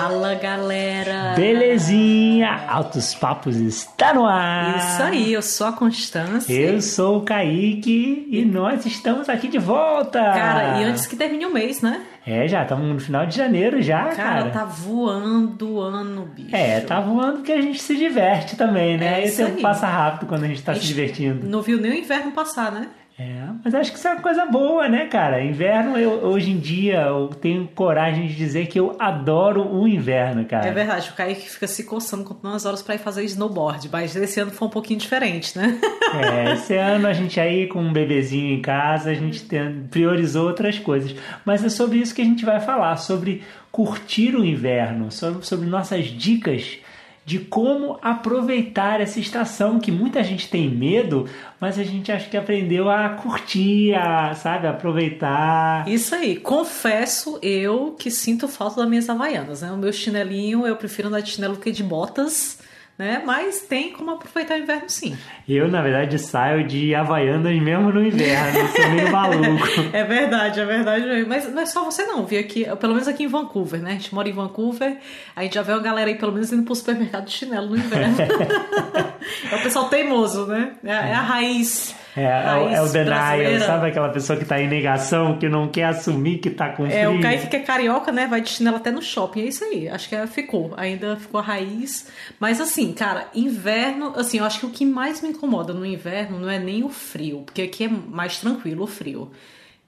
Fala 0.00 0.34
galera! 0.34 1.34
Belezinha! 1.36 2.64
Altos 2.66 3.14
Papos 3.14 3.56
está 3.56 4.14
no 4.14 4.24
ar! 4.24 4.78
Isso 4.78 5.02
aí, 5.02 5.32
eu 5.34 5.42
sou 5.42 5.66
a 5.66 5.72
Constância. 5.74 6.50
Eu 6.50 6.80
sou 6.80 7.18
o 7.18 7.20
Kaique 7.20 8.26
e 8.30 8.42
nós 8.46 8.86
estamos 8.86 9.28
aqui 9.28 9.46
de 9.46 9.58
volta! 9.58 10.18
Cara, 10.18 10.80
e 10.80 10.84
antes 10.84 11.06
que 11.06 11.14
termine 11.14 11.44
o 11.44 11.52
mês, 11.52 11.82
né? 11.82 12.00
É, 12.26 12.48
já 12.48 12.62
estamos 12.62 12.88
no 12.88 12.98
final 12.98 13.26
de 13.26 13.36
janeiro 13.36 13.82
já, 13.82 14.04
cara. 14.04 14.14
Cara, 14.16 14.50
tá 14.50 14.64
voando 14.64 15.70
o 15.70 15.80
ano, 15.82 16.24
bicho. 16.34 16.56
É, 16.56 16.80
tá 16.80 16.98
voando 16.98 17.38
porque 17.38 17.52
a 17.52 17.60
gente 17.60 17.82
se 17.82 17.94
diverte 17.94 18.56
também, 18.56 18.96
né? 18.96 19.20
É 19.20 19.20
e 19.20 19.24
o 19.24 19.28
isso 19.28 19.36
tempo 19.44 19.56
aí. 19.56 19.62
passa 19.62 19.86
rápido 19.86 20.26
quando 20.26 20.44
a 20.44 20.48
gente 20.48 20.62
tá 20.62 20.72
A 20.72 20.76
se 20.76 20.80
gente 20.80 20.94
divertindo. 20.94 21.46
Não 21.46 21.60
viu 21.60 21.78
nem 21.78 21.90
o 21.90 21.94
inverno 21.94 22.32
passar, 22.32 22.72
né? 22.72 22.88
É, 23.20 23.50
mas 23.62 23.74
acho 23.74 23.92
que 23.92 23.98
isso 23.98 24.08
é 24.08 24.12
uma 24.12 24.22
coisa 24.22 24.46
boa, 24.46 24.88
né, 24.88 25.04
cara? 25.04 25.44
Inverno, 25.44 25.98
eu, 25.98 26.10
hoje 26.24 26.50
em 26.52 26.58
dia, 26.58 27.02
eu 27.02 27.28
tenho 27.28 27.68
coragem 27.74 28.26
de 28.26 28.34
dizer 28.34 28.66
que 28.68 28.80
eu 28.80 28.96
adoro 28.98 29.62
o 29.70 29.86
inverno, 29.86 30.42
cara. 30.46 30.66
É 30.66 30.72
verdade, 30.72 31.10
o 31.10 31.12
Kaique 31.12 31.50
fica 31.50 31.66
se 31.66 31.84
coçando 31.84 32.24
contando 32.24 32.54
as 32.56 32.64
horas 32.64 32.80
pra 32.80 32.94
ir 32.94 32.98
fazer 32.98 33.22
snowboard, 33.24 33.90
mas 33.92 34.16
esse 34.16 34.40
ano 34.40 34.50
foi 34.50 34.68
um 34.68 34.70
pouquinho 34.70 34.98
diferente, 34.98 35.58
né? 35.58 35.78
É, 36.14 36.52
esse 36.54 36.74
ano 36.78 37.06
a 37.06 37.12
gente 37.12 37.38
aí 37.38 37.66
com 37.66 37.82
um 37.82 37.92
bebezinho 37.92 38.54
em 38.54 38.62
casa, 38.62 39.10
a 39.10 39.14
gente 39.14 39.42
tem- 39.44 39.82
priorizou 39.90 40.46
outras 40.46 40.78
coisas. 40.78 41.14
Mas 41.44 41.62
é 41.62 41.68
sobre 41.68 41.98
isso 41.98 42.14
que 42.14 42.22
a 42.22 42.24
gente 42.24 42.44
vai 42.46 42.58
falar, 42.58 42.96
sobre 42.96 43.42
curtir 43.70 44.34
o 44.34 44.42
inverno, 44.44 45.12
sobre, 45.12 45.44
sobre 45.46 45.66
nossas 45.68 46.06
dicas 46.06 46.78
de 47.24 47.38
como 47.38 47.98
aproveitar 48.02 49.00
essa 49.00 49.20
estação 49.20 49.78
que 49.78 49.92
muita 49.92 50.24
gente 50.24 50.48
tem 50.48 50.68
medo, 50.68 51.28
mas 51.60 51.78
a 51.78 51.84
gente 51.84 52.10
acha 52.10 52.28
que 52.28 52.36
aprendeu 52.36 52.90
a 52.90 53.08
curtir, 53.10 53.94
a, 53.94 54.34
sabe, 54.34 54.66
aproveitar. 54.66 55.86
Isso 55.88 56.14
aí, 56.14 56.36
confesso 56.36 57.38
eu 57.42 57.94
que 57.98 58.10
sinto 58.10 58.48
falta 58.48 58.80
das 58.80 58.88
minhas 58.88 59.08
havaianas, 59.08 59.62
né? 59.62 59.70
O 59.70 59.76
meu 59.76 59.92
chinelinho, 59.92 60.66
eu 60.66 60.76
prefiro 60.76 61.08
andar 61.08 61.20
de 61.20 61.30
chinelo 61.30 61.56
que 61.56 61.70
de 61.70 61.82
botas, 61.84 62.58
né? 63.00 63.22
Mas 63.24 63.62
tem 63.62 63.92
como 63.92 64.10
aproveitar 64.10 64.56
o 64.56 64.58
inverno 64.58 64.90
sim. 64.90 65.16
Eu, 65.48 65.70
na 65.70 65.80
verdade, 65.80 66.18
saio 66.18 66.66
de 66.66 66.94
Havaianas 66.94 67.58
mesmo 67.58 67.90
no 67.90 68.04
inverno, 68.06 68.68
sou 68.68 68.90
meio 68.90 69.10
maluco. 69.10 69.40
É 69.94 70.04
verdade, 70.04 70.60
é 70.60 70.64
verdade. 70.66 71.24
Mas 71.26 71.50
não 71.50 71.62
é 71.62 71.66
só 71.66 71.82
você 71.82 72.04
não, 72.04 72.26
vi 72.26 72.36
aqui, 72.36 72.66
pelo 72.76 72.92
menos 72.92 73.08
aqui 73.08 73.24
em 73.24 73.26
Vancouver, 73.26 73.80
né? 73.80 73.92
A 73.92 73.94
gente 73.94 74.14
mora 74.14 74.28
em 74.28 74.32
Vancouver, 74.32 74.98
a 75.34 75.42
gente 75.42 75.54
já 75.54 75.62
vê 75.62 75.72
uma 75.72 75.80
galera 75.80 76.10
aí 76.10 76.16
pelo 76.16 76.32
menos 76.32 76.52
indo 76.52 76.62
pro 76.62 76.74
supermercado 76.74 77.24
de 77.24 77.32
chinelo 77.32 77.70
no 77.70 77.76
inverno. 77.78 78.16
é 79.50 79.56
o 79.56 79.62
pessoal 79.62 79.88
teimoso, 79.88 80.46
né? 80.46 80.72
É, 80.84 80.90
é 80.90 81.14
a 81.14 81.22
raiz. 81.22 81.96
É, 82.16 82.22
é, 82.24 82.82
o- 82.82 82.86
é 82.86 82.88
denial, 82.88 83.60
sabe 83.66 83.86
aquela 83.88 84.08
pessoa 84.08 84.38
que 84.38 84.44
tá 84.44 84.60
em 84.60 84.68
negação, 84.68 85.38
que 85.38 85.48
não 85.48 85.68
quer 85.68 85.84
assumir 85.84 86.38
que 86.38 86.50
tá 86.50 86.70
com 86.70 86.84
frio? 86.86 86.96
É, 86.98 87.08
o 87.08 87.20
Kaique 87.20 87.46
que 87.46 87.56
é 87.56 87.60
carioca, 87.60 88.10
né? 88.10 88.26
Vai 88.26 88.40
de 88.40 88.48
chinelo 88.50 88.76
até 88.76 88.90
no 88.90 89.00
shopping. 89.00 89.42
É 89.42 89.44
isso 89.44 89.62
aí. 89.64 89.88
Acho 89.88 90.08
que 90.08 90.16
é- 90.16 90.26
ficou. 90.26 90.74
Ainda 90.76 91.16
ficou 91.16 91.40
a 91.40 91.42
raiz. 91.42 92.08
Mas 92.40 92.60
assim, 92.60 92.92
cara, 92.92 93.28
inverno, 93.34 94.12
assim, 94.16 94.38
eu 94.38 94.44
acho 94.44 94.60
que 94.60 94.66
o 94.66 94.70
que 94.70 94.84
mais 94.84 95.22
me 95.22 95.28
incomoda 95.28 95.72
no 95.72 95.86
inverno 95.86 96.38
não 96.38 96.50
é 96.50 96.58
nem 96.58 96.82
o 96.82 96.88
frio, 96.88 97.42
porque 97.44 97.62
aqui 97.62 97.84
é 97.84 97.88
mais 97.88 98.38
tranquilo 98.38 98.84
o 98.84 98.86
frio. 98.88 99.30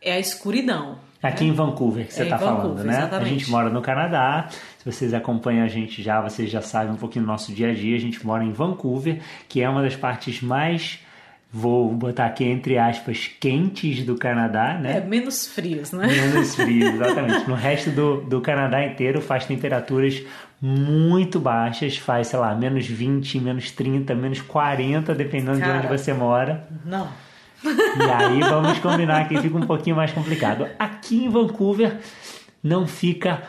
É 0.01 0.13
a 0.15 0.19
escuridão. 0.19 0.99
Aqui 1.23 1.45
em 1.45 1.53
Vancouver 1.53 2.07
que 2.07 2.15
você 2.15 2.23
É, 2.23 2.27
em 2.27 2.29
tá 2.31 2.37
Vancouver, 2.37 2.61
falando, 2.63 2.85
né? 2.85 2.95
A 2.95 2.99
exatamente. 2.99 3.39
gente 3.39 3.51
mora 3.51 3.71
no 3.71 3.81
Canadá. 3.81 4.49
Se 4.79 4.85
vocês 4.85 5.15
acompanham 5.15 5.65
a 5.65 5.69
gente 5.69 6.03
já, 6.03 6.21
vocês 6.21 6.51
já 6.51 6.61
sabem 6.61 6.93
um 6.93 6.97
pouquinho 6.97 7.25
do 7.25 7.29
nosso 7.29 7.53
dia 7.53 7.71
a 7.71 7.73
dia. 7.75 7.95
A 7.97 8.01
gente 8.01 8.25
mora 8.27 8.43
em 8.45 8.51
Vancouver, 8.51 9.21
que 9.49 9.63
é 9.63 9.69
uma 9.69 9.81
das 9.83 9.95
partes 9.95 10.41
mais, 10.43 10.99
vou 11.53 11.93
botar 11.93 12.27
aqui 12.27 12.45
entre 12.45 12.79
aspas, 12.79 13.31
quentes 13.39 14.05
do 14.05 14.17
Canadá, 14.17 14.75
É 14.79 14.79
né? 14.79 15.01
menos 15.01 15.47
frios, 15.47 15.93
né? 15.93 16.07
Menos 16.07 16.55
frio, 16.57 16.89
exatamente. 16.89 17.49
No 17.49 17.55
resto 17.55 17.91
do, 17.91 18.23
do 18.23 18.41
Canadá 18.41 18.85
inteiro 18.85 19.21
faz 19.21 19.45
temperaturas 19.45 20.23
muito 20.61 21.39
baixas, 21.41 21.97
faz, 21.99 22.29
sei 22.29 22.39
lá, 22.39 22.55
menos 22.55 22.87
20, 22.87 23.39
menos 23.41 23.71
30, 23.73 24.15
menos 24.15 24.41
40, 24.41 25.15
dependendo 25.15 25.57
de 25.57 25.61
Cara. 25.61 25.79
onde 25.79 25.87
você 25.89 26.13
mora. 26.15 26.67
Não. 26.87 27.09
E 27.65 28.03
aí 28.11 28.41
vamos 28.41 28.79
combinar 28.79 29.29
que 29.29 29.39
fica 29.41 29.57
um 29.57 29.67
pouquinho 29.67 29.95
mais 29.97 30.11
complicado. 30.13 30.67
Aqui 30.79 31.25
em 31.25 31.29
Vancouver 31.29 31.97
não 32.63 32.87
fica 32.87 33.43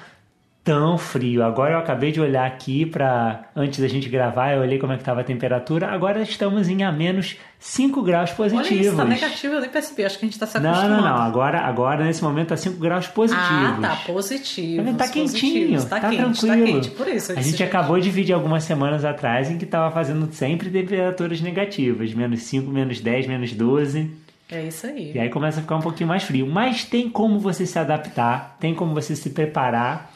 tão 0.63 0.97
frio. 0.97 1.43
Agora 1.43 1.73
eu 1.73 1.77
acabei 1.77 2.11
de 2.11 2.21
olhar 2.21 2.45
aqui 2.47 2.85
para 2.85 3.49
antes 3.53 3.79
da 3.79 3.87
gente 3.87 4.07
gravar, 4.07 4.53
eu 4.53 4.61
olhei 4.61 4.79
como 4.79 4.93
é 4.93 4.95
que 4.95 5.01
estava 5.01 5.19
a 5.19 5.23
temperatura. 5.23 5.87
Agora 5.87 6.21
estamos 6.21 6.69
em 6.69 6.83
a 6.83 6.91
menos 6.91 7.35
5 7.59 8.01
graus 8.01 8.31
positivos. 8.31 8.69
Olha 8.71 8.81
isso, 8.87 8.95
tá 8.95 9.03
negativo, 9.03 9.53
eu 9.55 9.61
nem 9.61 9.69
percebi. 9.69 10.05
Acho 10.05 10.17
que 10.17 10.25
a 10.25 10.29
gente 10.29 10.39
tá 10.39 10.47
se 10.47 10.59
Não, 10.59 10.69
acostumando. 10.69 11.01
não, 11.01 11.09
não. 11.09 11.21
Agora, 11.21 11.59
agora 11.59 12.05
nesse 12.05 12.23
momento 12.23 12.49
tá 12.49 12.57
5 12.57 12.79
graus 12.79 13.07
positivos. 13.07 13.49
Ah, 13.51 13.77
tá 13.81 13.95
positivo. 14.05 14.93
Tá 14.93 15.07
quentinho, 15.09 15.85
tá, 15.85 15.99
quente, 15.99 16.39
tranquilo. 16.39 16.65
Tá 16.65 16.71
quente, 16.73 16.89
por 16.91 17.07
isso. 17.09 17.33
a 17.33 17.41
gente 17.41 17.61
acabou 17.61 17.99
de 17.99 18.09
vir 18.09 18.23
de 18.23 18.31
algumas 18.31 18.63
semanas 18.63 19.03
atrás 19.03 19.51
em 19.51 19.57
que 19.57 19.65
tava 19.65 19.91
fazendo 19.93 20.31
sempre 20.31 20.69
temperaturas 20.69 21.41
negativas, 21.41 22.13
menos 22.13 22.41
5, 22.43 22.71
menos 22.71 23.01
10, 23.01 23.27
menos 23.27 23.51
12. 23.51 24.09
É 24.49 24.63
isso 24.63 24.85
aí. 24.87 25.11
E 25.13 25.19
aí 25.19 25.29
começa 25.29 25.59
a 25.59 25.61
ficar 25.61 25.75
um 25.75 25.81
pouquinho 25.81 26.07
mais 26.07 26.23
frio. 26.23 26.47
Mas 26.47 26.85
tem 26.85 27.09
como 27.09 27.39
você 27.39 27.65
se 27.65 27.77
adaptar, 27.77 28.55
tem 28.59 28.73
como 28.73 28.93
você 28.93 29.15
se 29.15 29.31
preparar. 29.31 30.12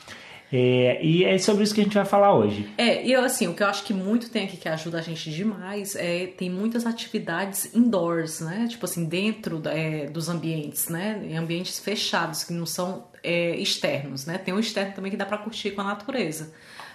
É, 0.51 1.03
e 1.03 1.25
é 1.25 1.37
sobre 1.37 1.63
isso 1.63 1.75
que 1.75 1.81
a 1.81 1.83
gente 1.83 1.93
vai 1.93 2.05
falar 2.05 2.33
hoje. 2.33 2.69
É, 2.77 3.05
e 3.05 3.13
assim, 3.15 3.47
o 3.47 3.53
que 3.53 3.61
eu 3.61 3.67
acho 3.67 3.83
que 3.83 3.93
muito 3.93 4.29
tem 4.29 4.45
aqui 4.45 4.55
que 4.55 4.69
ajuda 4.69 4.99
a 4.99 5.01
gente 5.01 5.29
demais 5.29 5.95
é 5.95 6.27
tem 6.27 6.49
muitas 6.49 6.85
atividades 6.85 7.73
indoors, 7.75 8.39
né? 8.39 8.67
Tipo 8.69 8.85
assim, 8.85 9.05
dentro 9.05 9.61
é, 9.65 10.05
dos 10.07 10.29
ambientes, 10.29 10.87
né? 10.87 11.21
Em 11.23 11.37
ambientes 11.37 11.79
fechados, 11.79 12.43
que 12.43 12.53
não 12.53 12.65
são 12.65 13.07
é, 13.21 13.55
externos, 13.57 14.25
né? 14.25 14.37
Tem 14.37 14.53
um 14.53 14.59
externo 14.59 14.93
também 14.93 15.11
que 15.11 15.17
dá 15.17 15.25
pra 15.25 15.37
curtir 15.37 15.71
com 15.71 15.81
a 15.81 15.83
natureza. 15.83 16.53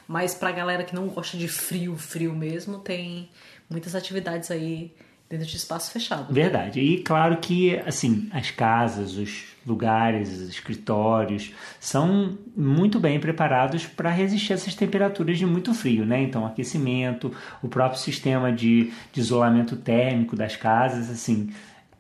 Mas 0.09 0.35
pra 0.35 0.51
galera 0.51 0.83
que 0.83 0.95
não 0.95 1.09
gosta 1.09 1.37
de 1.37 1.49
frio, 1.49 1.97
frio 1.97 2.35
mesmo, 2.35 2.79
tem 2.79 3.29
muitas 3.69 3.95
atividades 3.95 4.51
aí 4.51 4.93
dentro 5.33 5.47
de 5.47 5.57
espaço 5.57 5.91
fechado. 5.91 6.33
Verdade. 6.33 6.79
E 6.79 6.99
claro 6.99 7.39
que, 7.39 7.77
assim, 7.87 8.29
as 8.31 8.51
casas, 8.51 9.17
os 9.17 9.45
lugares, 9.67 10.29
os 10.29 10.51
escritórios 10.51 11.53
são 11.81 12.37
muito 12.55 13.01
bem 13.01 13.19
preparados 13.19 13.87
para 13.87 14.11
resistir 14.11 14.53
a 14.53 14.57
essas 14.57 14.75
temperaturas 14.75 15.39
de 15.39 15.47
muito 15.47 15.73
frio, 15.73 16.05
né? 16.05 16.23
Então, 16.23 16.45
aquecimento, 16.45 17.35
o 17.63 17.69
próprio 17.69 17.99
sistema 17.99 18.53
de, 18.53 18.93
de 19.11 19.21
isolamento 19.21 19.75
térmico 19.75 20.37
das 20.37 20.55
casas, 20.55 21.09
assim, 21.09 21.49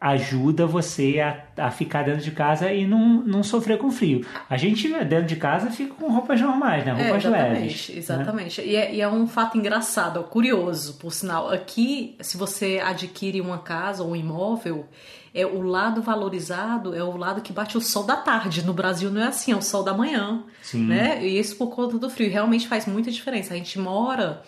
ajuda 0.02 0.66
você 0.66 1.20
a, 1.20 1.66
a 1.66 1.70
ficar 1.70 2.02
dentro 2.02 2.24
de 2.24 2.32
casa 2.32 2.72
e 2.72 2.84
não, 2.84 3.22
não 3.22 3.44
sofrer 3.44 3.78
com 3.78 3.88
frio. 3.88 4.26
A 4.50 4.56
gente 4.56 4.88
dentro 5.04 5.26
de 5.26 5.36
casa 5.36 5.70
fica 5.70 5.94
com 5.94 6.10
roupas 6.10 6.40
normais, 6.40 6.84
né? 6.84 6.90
É, 6.90 7.04
Roupas 7.04 7.24
exatamente, 7.24 7.60
leves. 7.60 7.88
né? 7.88 7.96
exatamente. 7.98 8.60
E, 8.62 8.74
é, 8.74 8.94
e 8.96 9.00
é 9.00 9.08
um 9.08 9.28
fato 9.28 9.56
engraçado, 9.56 10.18
ó, 10.18 10.24
curioso, 10.24 10.94
por 10.94 11.12
sinal. 11.12 11.48
Aqui, 11.50 12.16
se 12.20 12.36
você 12.36 12.82
adquire 12.84 13.40
uma 13.40 13.58
casa 13.58 14.02
ou 14.02 14.10
um 14.10 14.16
imóvel, 14.16 14.88
é 15.32 15.46
o 15.46 15.62
lado 15.62 16.02
valorizado 16.02 16.94
é 16.94 17.02
o 17.02 17.16
lado 17.16 17.40
que 17.40 17.52
bate 17.52 17.78
o 17.78 17.80
sol 17.80 18.02
da 18.02 18.16
tarde. 18.16 18.64
No 18.66 18.74
Brasil 18.74 19.08
não 19.08 19.22
é 19.22 19.28
assim, 19.28 19.52
é 19.52 19.56
o 19.56 19.62
sol 19.62 19.84
da 19.84 19.94
manhã, 19.94 20.42
Sim. 20.62 20.84
né? 20.84 21.24
E 21.24 21.38
isso 21.38 21.54
por 21.54 21.68
conta 21.68 21.96
do 21.96 22.10
frio. 22.10 22.28
Realmente 22.28 22.66
faz 22.66 22.86
muita 22.86 23.10
diferença. 23.10 23.54
A 23.54 23.56
gente 23.56 23.78
mora 23.78 24.42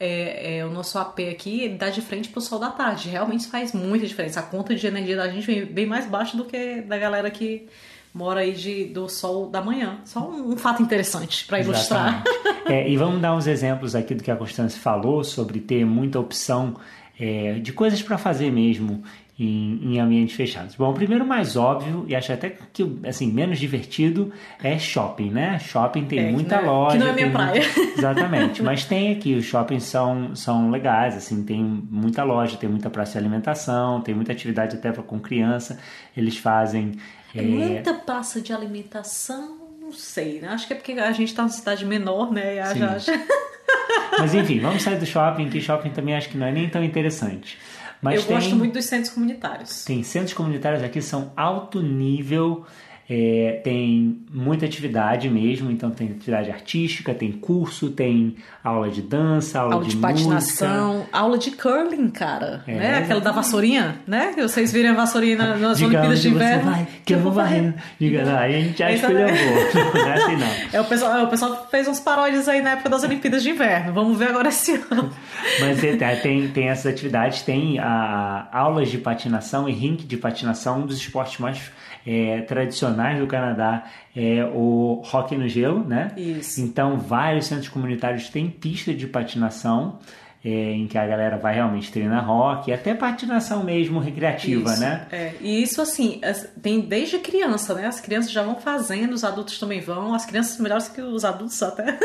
é, 0.00 0.56
é, 0.56 0.66
o 0.66 0.70
nosso 0.70 0.98
AP 0.98 1.20
aqui 1.30 1.68
dá 1.68 1.90
de 1.90 2.00
frente 2.00 2.30
pro 2.30 2.40
sol 2.40 2.58
da 2.58 2.70
tarde. 2.70 3.10
Realmente 3.10 3.46
faz 3.46 3.74
muita 3.74 4.06
diferença. 4.06 4.40
A 4.40 4.42
conta 4.42 4.74
de 4.74 4.86
energia 4.86 5.14
da 5.14 5.28
gente 5.28 5.46
vem 5.46 5.66
bem 5.66 5.86
mais 5.86 6.06
baixa 6.06 6.38
do 6.38 6.46
que 6.46 6.80
da 6.80 6.96
galera 6.96 7.30
que 7.30 7.68
mora 8.14 8.40
aí 8.40 8.52
de, 8.52 8.86
do 8.86 9.10
sol 9.10 9.48
da 9.48 9.60
manhã. 9.60 9.98
Só 10.06 10.26
um, 10.26 10.52
um 10.52 10.56
fato 10.56 10.82
interessante 10.82 11.44
para 11.44 11.60
ilustrar. 11.60 12.24
É, 12.66 12.88
e 12.88 12.96
vamos 12.96 13.20
dar 13.20 13.34
uns 13.34 13.46
exemplos 13.46 13.94
aqui 13.94 14.14
do 14.14 14.22
que 14.22 14.30
a 14.30 14.36
Constância 14.36 14.80
falou 14.80 15.24
sobre 15.24 15.58
ter 15.58 15.84
muita 15.84 16.20
opção 16.20 16.76
é, 17.18 17.54
de 17.54 17.72
coisas 17.72 18.00
para 18.00 18.16
fazer 18.16 18.50
mesmo 18.50 19.02
em, 19.42 19.94
em 19.94 19.98
ambientes 20.00 20.36
fechados. 20.36 20.74
Bom, 20.74 20.90
o 20.90 20.94
primeiro 20.94 21.24
mais 21.26 21.56
óbvio, 21.56 22.04
e 22.06 22.14
acho 22.14 22.30
até 22.32 22.50
que 22.72 22.98
assim, 23.06 23.32
menos 23.32 23.58
divertido, 23.58 24.30
é 24.62 24.78
shopping, 24.78 25.30
né? 25.30 25.58
Shopping 25.58 26.04
tem 26.04 26.18
É, 26.18 26.26
que 26.26 26.32
muita 26.32 26.56
não 26.60 26.62
é- 26.62 26.66
loja. 26.70 26.92
que 26.98 27.02
não 27.04 27.08
é 27.10 27.12
minha 27.14 27.30
praia. 27.30 27.62
muito- 27.76 27.80
Exatamente. 27.98 28.62
Mas 28.62 28.84
tem 28.84 29.12
aqui, 29.12 29.34
os 29.34 29.44
shoppings 29.46 29.84
são, 29.84 30.36
são 30.36 30.70
legais, 30.70 31.16
assim, 31.16 31.42
tem 31.42 31.62
muita 31.62 32.22
loja, 32.22 32.56
tem 32.58 32.68
muita 32.68 32.90
praça 32.90 33.12
de 33.12 33.18
alimentação, 33.18 34.02
tem 34.02 34.14
muita 34.14 34.32
atividade 34.32 34.76
até 34.76 34.92
pra, 34.92 35.02
com 35.02 35.18
criança. 35.18 35.78
Eles 36.14 36.36
fazem. 36.36 36.92
é, 37.34 37.40
Muita 37.40 37.94
praça 37.94 38.40
de 38.42 38.52
alimentação, 38.52 39.56
não 39.80 39.92
sei, 39.92 40.40
né? 40.40 40.48
Acho 40.48 40.66
que 40.66 40.74
é 40.74 40.76
porque 40.76 40.92
a 40.92 41.12
gente 41.12 41.34
tá 41.34 41.42
numa 41.42 41.48
cidade 41.52 41.86
menor, 41.86 42.30
né? 42.30 42.56
E 42.56 42.60
a 42.60 42.66
Sim. 42.66 42.80
Mas 44.18 44.34
enfim, 44.34 44.58
vamos 44.60 44.82
sair 44.82 44.98
do 44.98 45.06
shopping, 45.06 45.48
que 45.48 45.60
shopping 45.60 45.90
também 45.90 46.14
acho 46.16 46.28
que 46.28 46.36
não 46.36 46.46
é 46.46 46.52
nem 46.52 46.68
tão 46.68 46.82
interessante. 46.84 47.56
Mas 48.02 48.20
Eu 48.20 48.26
tem, 48.26 48.36
gosto 48.36 48.56
muito 48.56 48.72
dos 48.74 48.84
centros 48.86 49.12
comunitários. 49.12 49.84
tem 49.84 50.02
centros 50.02 50.32
comunitários 50.32 50.82
aqui 50.82 51.02
são 51.02 51.32
alto 51.36 51.82
nível 51.82 52.64
É, 53.12 53.60
tem 53.64 54.24
muita 54.32 54.66
atividade 54.66 55.28
mesmo, 55.28 55.68
então 55.68 55.90
tem 55.90 56.12
atividade 56.12 56.48
artística, 56.48 57.12
tem 57.12 57.32
curso, 57.32 57.90
tem 57.90 58.36
aula 58.62 58.88
de 58.88 59.02
dança, 59.02 59.58
aula, 59.58 59.74
aula 59.74 59.84
de, 59.84 59.96
de 59.96 59.96
patinação, 59.96 60.98
música. 60.98 61.18
aula 61.18 61.36
de 61.36 61.50
curling, 61.50 62.08
cara, 62.10 62.62
é, 62.68 62.74
né? 62.76 62.98
Aquela 62.98 63.20
da 63.20 63.32
vassourinha, 63.32 63.98
né? 64.06 64.32
Que 64.32 64.42
vocês 64.42 64.72
viram 64.72 64.90
a 64.90 64.94
vassourinha 64.94 65.56
nas 65.56 65.80
Olimpíadas 65.80 66.22
de 66.22 66.28
Inverno. 66.28 66.70
Vai, 66.70 66.86
que 67.04 67.12
eu 67.12 67.18
vou 67.18 67.32
varrendo. 67.32 67.74
Diga, 67.98 68.24
não, 68.24 68.38
aí 68.38 68.54
a 68.54 68.60
gente 68.60 68.78
já 68.78 68.92
escolheu. 68.92 69.26
Não 69.92 70.08
é 70.08 70.14
assim, 70.14 70.36
não. 70.36 70.48
É, 70.72 70.80
o, 70.80 70.84
pessoal, 70.84 71.18
é, 71.18 71.22
o 71.24 71.28
pessoal 71.28 71.66
fez 71.68 71.88
uns 71.88 71.98
paródias 71.98 72.48
aí 72.48 72.62
na 72.62 72.70
época 72.70 72.90
das 72.90 73.02
Olimpíadas 73.02 73.42
de 73.42 73.50
Inverno. 73.50 73.92
Vamos 73.92 74.16
ver 74.16 74.28
agora 74.28 74.50
esse 74.50 74.74
ano. 74.88 75.10
Mas 75.58 75.82
é, 75.82 76.14
tem, 76.14 76.46
tem 76.48 76.68
essas 76.68 76.86
atividades, 76.86 77.42
tem 77.42 77.80
a, 77.80 78.48
aulas 78.52 78.88
de 78.88 78.98
patinação 78.98 79.68
e 79.68 79.72
rink 79.72 80.04
de 80.04 80.16
patinação, 80.16 80.82
um 80.82 80.86
dos 80.86 80.96
esportes 80.96 81.38
mais 81.38 81.60
é, 82.06 82.42
tradicionais 82.42 83.18
do 83.18 83.26
Canadá 83.26 83.84
é 84.14 84.44
o 84.44 85.02
hockey 85.12 85.36
no 85.36 85.48
gelo, 85.48 85.84
né? 85.84 86.12
Isso. 86.16 86.60
Então, 86.60 86.98
vários 86.98 87.46
centros 87.46 87.68
comunitários 87.68 88.28
têm 88.28 88.48
pista 88.48 88.94
de 88.94 89.06
patinação. 89.06 89.98
É, 90.42 90.48
em 90.72 90.86
que 90.86 90.96
a 90.96 91.06
galera 91.06 91.36
vai 91.36 91.54
realmente 91.54 91.92
treinar 91.92 92.26
rock, 92.26 92.72
até 92.72 92.94
patinação 92.94 93.62
mesmo 93.62 94.00
recreativa, 94.00 94.72
isso, 94.72 94.80
né? 94.80 95.06
É. 95.12 95.32
E 95.38 95.62
isso 95.62 95.82
assim, 95.82 96.18
tem 96.62 96.80
desde 96.80 97.18
criança, 97.18 97.74
né? 97.74 97.86
As 97.86 98.00
crianças 98.00 98.32
já 98.32 98.42
vão 98.42 98.58
fazendo, 98.58 99.12
os 99.12 99.22
adultos 99.22 99.58
também 99.58 99.82
vão, 99.82 100.14
as 100.14 100.24
crianças 100.24 100.58
melhores 100.58 100.88
que 100.88 101.02
os 101.02 101.26
adultos 101.26 101.62
até. 101.62 101.98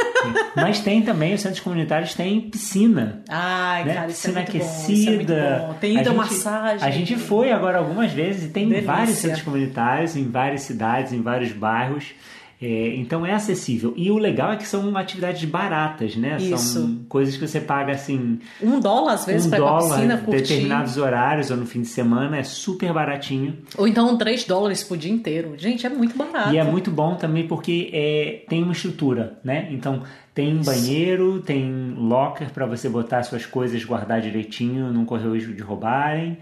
Mas 0.53 0.81
tem 0.81 1.01
também, 1.01 1.33
os 1.33 1.39
centros 1.39 1.61
comunitários 1.61 2.13
têm 2.13 2.41
piscina. 2.41 3.23
Ai, 3.29 3.85
né? 3.85 3.93
cara, 3.93 4.07
piscina 4.07 4.41
isso 4.41 4.57
é 4.57 4.59
aquecida. 4.59 5.65
Bom, 5.67 5.71
é. 5.71 5.75
Tem 5.79 5.97
hidromassagem. 5.97 6.85
A 6.85 6.91
gente 6.91 7.15
foi 7.15 7.53
agora 7.53 7.77
algumas 7.77 8.11
vezes 8.11 8.49
e 8.49 8.49
tem 8.49 8.67
Delícia. 8.67 8.91
vários 8.91 9.17
centros 9.17 9.43
comunitários 9.43 10.17
em 10.17 10.29
várias 10.29 10.63
cidades, 10.63 11.13
em 11.13 11.21
vários 11.21 11.53
bairros. 11.53 12.13
É, 12.61 12.95
então 12.95 13.25
é 13.25 13.33
acessível. 13.33 13.93
E 13.97 14.09
o 14.09 14.17
legal 14.17 14.53
é 14.53 14.55
que 14.55 14.67
são 14.67 14.95
atividades 14.97 15.43
baratas, 15.45 16.15
né? 16.15 16.37
Isso. 16.39 16.57
São 16.57 16.99
coisas 17.09 17.35
que 17.35 17.45
você 17.47 17.59
paga 17.59 17.93
assim. 17.93 18.39
Um 18.61 18.79
dólar 18.79 19.13
às 19.13 19.25
vezes 19.25 19.47
um 19.47 19.49
para 19.49 19.59
dólar, 19.59 19.95
piscina 19.95 20.17
curtir. 20.17 20.41
determinados 20.41 20.97
horários 20.97 21.51
ou 21.51 21.57
no 21.57 21.65
fim 21.65 21.81
de 21.81 21.87
semana, 21.87 22.37
é 22.37 22.43
super 22.43 22.93
baratinho. 22.93 23.57
Ou 23.77 23.87
então 23.87 24.17
3 24.17 24.45
dólares 24.45 24.83
por 24.83 24.97
dia 24.97 25.11
inteiro. 25.11 25.53
Gente, 25.57 25.85
é 25.85 25.89
muito 25.89 26.17
barato. 26.17 26.53
E 26.53 26.57
é 26.57 26.63
muito 26.63 26.89
bom 26.89 27.15
também 27.15 27.47
porque 27.47 27.89
é, 27.91 28.45
tem 28.47 28.63
uma 28.63 28.73
estrutura, 28.73 29.37
né? 29.43 29.67
Então 29.71 30.03
tem 30.35 30.61
banheiro, 30.61 31.39
tem 31.39 31.95
locker 31.97 32.51
para 32.51 32.65
você 32.67 32.87
botar 32.89 33.23
suas 33.23 33.45
coisas, 33.45 33.83
guardar 33.83 34.19
direitinho, 34.21 34.91
não 34.91 35.05
correr 35.05 35.27
o 35.27 35.33
risco 35.33 35.53
de 35.53 35.63
roubarem. 35.63 36.37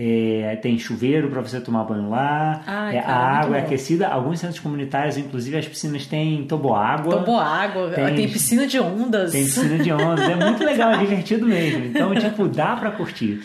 É, 0.00 0.56
tem 0.62 0.78
chuveiro 0.78 1.28
para 1.28 1.40
você 1.40 1.60
tomar 1.60 1.82
banho 1.82 2.08
lá. 2.08 2.62
Ai, 2.64 2.98
é, 2.98 3.02
cara, 3.02 3.12
a 3.12 3.38
água 3.40 3.56
é 3.56 3.60
aquecida. 3.62 4.06
Alguns 4.06 4.38
centros 4.38 4.60
comunitários, 4.60 5.16
inclusive 5.16 5.56
as 5.56 5.66
piscinas 5.66 6.06
têm 6.06 6.44
toboágua. 6.44 7.16
Toboágua, 7.16 7.90
Tem- 7.90 8.14
tem, 8.14 8.28
piscina 8.28 8.64
de 8.64 8.78
ondas. 8.78 9.32
Tem 9.32 9.42
piscina 9.44 9.76
de 9.82 9.90
ondas. 9.90 10.28
É 10.28 10.36
muito 10.36 10.62
legal, 10.62 10.92
é 10.92 10.98
divertido 10.98 11.46
mesmo. 11.46 11.86
Então, 11.86 12.14
tipo, 12.14 12.46
dá 12.46 12.76
para 12.76 12.92
curtir. 12.92 13.40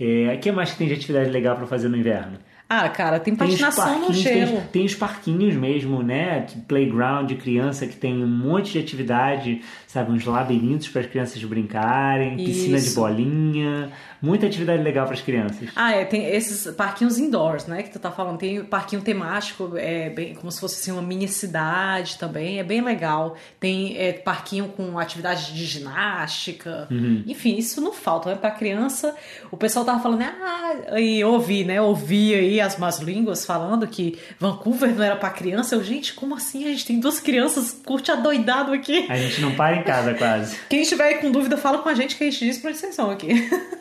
É, 0.00 0.34
O 0.36 0.38
que 0.38 0.52
mais 0.52 0.70
que 0.70 0.78
tem 0.78 0.86
de 0.86 0.94
atividade 0.94 1.30
legal 1.30 1.56
para 1.56 1.66
fazer 1.66 1.88
no 1.88 1.96
inverno? 1.96 2.38
Ah, 2.70 2.86
cara, 2.90 3.18
tem 3.18 3.34
Tem 3.34 3.48
patinação 3.48 3.94
no 3.94 4.06
parquinhos, 4.06 4.16
gelo. 4.18 4.52
Tem, 4.52 4.66
tem 4.72 4.84
os 4.84 4.94
parquinhos 4.94 5.54
mesmo, 5.54 6.02
né? 6.02 6.46
Playground 6.66 7.26
de 7.26 7.36
criança 7.36 7.86
que 7.86 7.96
tem 7.96 8.22
um 8.22 8.26
monte 8.26 8.72
de 8.72 8.78
atividade, 8.78 9.62
sabe? 9.86 10.12
Uns 10.12 10.26
labirintos 10.26 10.88
para 10.88 11.00
as 11.00 11.06
crianças 11.06 11.42
brincarem, 11.42 12.36
piscina 12.36 12.78
de 12.78 12.84
Isso. 12.84 13.00
bolinha, 13.00 13.90
muita 14.20 14.46
atividade 14.46 14.82
legal 14.82 15.06
para 15.06 15.14
as 15.14 15.22
crianças. 15.22 15.70
Ah, 15.74 15.92
é, 15.92 16.04
tem 16.04 16.26
esses 16.26 16.70
parquinhos 16.74 17.18
indoors, 17.18 17.66
né, 17.66 17.82
que 17.82 17.90
tu 17.90 17.98
tá 17.98 18.10
falando. 18.10 18.36
Tem 18.36 18.62
parquinho 18.62 19.00
temático, 19.00 19.72
é 19.76 20.10
bem, 20.10 20.34
como 20.34 20.52
se 20.52 20.60
fosse 20.60 20.78
assim, 20.80 20.92
uma 20.92 21.02
mini 21.02 21.26
cidade 21.26 22.18
também, 22.18 22.58
é 22.58 22.64
bem 22.64 22.82
legal. 22.82 23.34
Tem 23.58 23.96
é, 23.96 24.12
parquinho 24.12 24.68
com 24.68 24.98
atividade 24.98 25.54
de 25.54 25.64
ginástica. 25.64 26.86
Uhum. 26.90 27.24
Enfim, 27.26 27.56
isso 27.56 27.80
não 27.80 27.94
falta, 27.94 28.28
né? 28.28 28.36
Pra 28.36 28.50
criança, 28.50 29.14
o 29.50 29.56
pessoal 29.56 29.86
tava 29.86 30.00
falando, 30.00 30.22
ah, 30.22 31.00
e 31.00 31.24
ouvi, 31.24 31.64
né, 31.64 31.80
ouvi 31.80 32.34
aí 32.34 32.57
as 32.60 32.78
más 32.78 32.98
línguas 32.98 33.44
falando 33.44 33.86
que 33.86 34.18
Vancouver 34.38 34.94
não 34.94 35.02
era 35.02 35.16
pra 35.16 35.30
criança. 35.30 35.74
Eu, 35.74 35.84
gente, 35.84 36.14
como 36.14 36.34
assim? 36.34 36.64
A 36.64 36.68
gente 36.68 36.86
tem 36.86 37.00
duas 37.00 37.20
crianças, 37.20 37.72
curte 37.84 38.10
adoidado 38.10 38.72
aqui. 38.72 39.06
A 39.08 39.16
gente 39.16 39.40
não 39.40 39.54
para 39.54 39.76
em 39.76 39.82
casa 39.82 40.14
quase. 40.14 40.58
Quem 40.68 40.82
estiver 40.82 41.04
aí 41.04 41.14
com 41.16 41.30
dúvida, 41.30 41.56
fala 41.56 41.78
com 41.78 41.88
a 41.88 41.94
gente 41.94 42.16
que 42.16 42.24
a 42.24 42.30
gente 42.30 42.44
diz 42.44 42.58
pra 42.58 42.70
onde 42.70 42.78
vocês 42.78 42.94
são 42.94 43.10
aqui. 43.10 43.28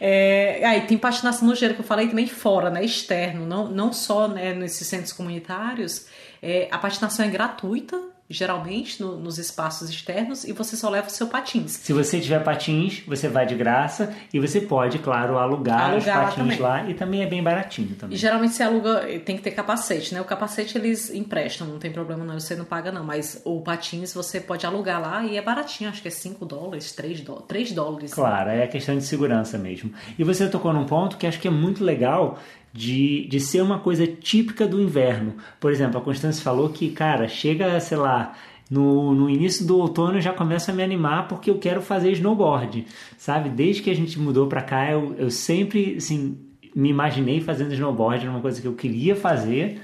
É, 0.00 0.60
aí 0.64 0.82
tem 0.82 0.98
patinação 0.98 1.48
no 1.48 1.54
gelo 1.54 1.74
que 1.74 1.80
eu 1.80 1.84
falei 1.84 2.08
também 2.08 2.26
fora, 2.26 2.68
né? 2.68 2.84
Externo, 2.84 3.46
não, 3.46 3.68
não 3.68 3.92
só 3.92 4.28
né, 4.28 4.52
nesses 4.52 4.86
centros 4.86 5.12
comunitários. 5.12 6.06
É, 6.42 6.68
a 6.70 6.78
patinação 6.78 7.24
é 7.24 7.28
gratuita, 7.28 7.98
geralmente, 8.28 9.00
no- 9.02 9.16
nos 9.18 9.38
espaços 9.38 9.88
externos, 9.88 10.44
e 10.44 10.52
você 10.52 10.76
só 10.76 10.88
leva 10.90 11.06
o 11.06 11.10
seu 11.10 11.26
patins. 11.28 11.72
Se 11.72 11.92
você 11.92 12.20
tiver 12.20 12.42
patins, 12.42 13.02
você 13.06 13.28
vai 13.28 13.46
de 13.46 13.54
graça 13.54 14.12
e 14.32 14.40
você 14.40 14.60
pode, 14.60 14.98
claro, 14.98 15.38
alugar, 15.38 15.90
os 15.96 16.06
Alugar 16.08 16.16
lá 16.18 16.22
patins 16.24 16.36
também. 16.42 16.58
lá 16.58 16.90
e 16.90 16.94
também 16.94 17.22
é 17.22 17.26
bem 17.26 17.42
baratinho 17.42 17.90
E 17.92 17.94
também. 17.94 18.16
geralmente 18.18 18.54
você 18.54 18.62
aluga, 18.62 19.00
tem 19.24 19.36
que 19.36 19.42
ter 19.42 19.52
capacete, 19.52 20.12
né? 20.14 20.20
O 20.20 20.24
capacete 20.24 20.76
eles 20.76 21.10
emprestam, 21.14 21.66
não 21.66 21.78
tem 21.78 21.92
problema 21.92 22.24
não, 22.24 22.38
você 22.38 22.54
não 22.56 22.64
paga 22.64 22.90
não. 22.90 23.04
Mas 23.04 23.40
o 23.44 23.60
patins 23.60 24.12
você 24.12 24.40
pode 24.40 24.66
alugar 24.66 25.00
lá 25.00 25.24
e 25.24 25.36
é 25.36 25.42
baratinho, 25.42 25.88
acho 25.90 26.02
que 26.02 26.08
é 26.08 26.10
5 26.10 26.44
dólares, 26.44 26.92
3 26.92 27.20
dólares. 27.20 27.46
3 27.48 27.72
dólares. 27.72 28.12
Claro, 28.14 28.50
é 28.50 28.66
questão 28.66 28.96
de 28.96 29.04
segurança 29.04 29.56
mesmo. 29.56 29.92
E 30.18 30.24
você 30.24 30.48
tocou 30.48 30.72
num 30.72 30.84
ponto 30.86 31.16
que 31.16 31.26
acho 31.26 31.38
que 31.40 31.48
é 31.48 31.50
muito 31.50 31.84
legal 31.84 32.38
de, 32.76 33.26
de 33.26 33.40
ser 33.40 33.62
uma 33.62 33.78
coisa 33.78 34.06
típica 34.06 34.68
do 34.68 34.80
inverno. 34.80 35.36
Por 35.58 35.72
exemplo, 35.72 35.98
a 35.98 36.02
Constância 36.02 36.44
falou 36.44 36.68
que, 36.68 36.90
cara, 36.90 37.26
chega, 37.26 37.80
sei 37.80 37.96
lá, 37.96 38.34
no, 38.70 39.14
no 39.14 39.30
início 39.30 39.66
do 39.66 39.78
outono 39.78 40.18
eu 40.18 40.20
já 40.20 40.32
começo 40.32 40.70
a 40.70 40.74
me 40.74 40.82
animar 40.82 41.26
porque 41.26 41.50
eu 41.50 41.58
quero 41.58 41.80
fazer 41.80 42.12
snowboard, 42.12 42.86
sabe? 43.16 43.48
Desde 43.48 43.80
que 43.80 43.90
a 43.90 43.94
gente 43.94 44.18
mudou 44.18 44.46
pra 44.46 44.60
cá, 44.60 44.90
eu, 44.90 45.14
eu 45.16 45.30
sempre, 45.30 45.96
assim, 45.96 46.36
me 46.74 46.90
imaginei 46.90 47.40
fazendo 47.40 47.72
snowboard, 47.72 48.24
era 48.24 48.30
uma 48.30 48.42
coisa 48.42 48.60
que 48.60 48.68
eu 48.68 48.74
queria 48.74 49.16
fazer. 49.16 49.80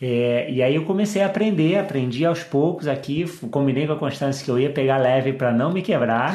É, 0.00 0.48
e 0.48 0.62
aí 0.62 0.76
eu 0.76 0.84
comecei 0.84 1.20
a 1.22 1.26
aprender, 1.26 1.76
aprendi 1.76 2.24
aos 2.24 2.44
poucos 2.44 2.86
aqui, 2.86 3.24
combinei 3.50 3.84
com 3.84 3.94
a 3.94 3.96
Constância 3.96 4.44
que 4.44 4.50
eu 4.50 4.56
ia 4.56 4.70
pegar 4.70 4.96
leve 4.96 5.32
para 5.32 5.50
não 5.52 5.72
me 5.72 5.82
quebrar. 5.82 6.34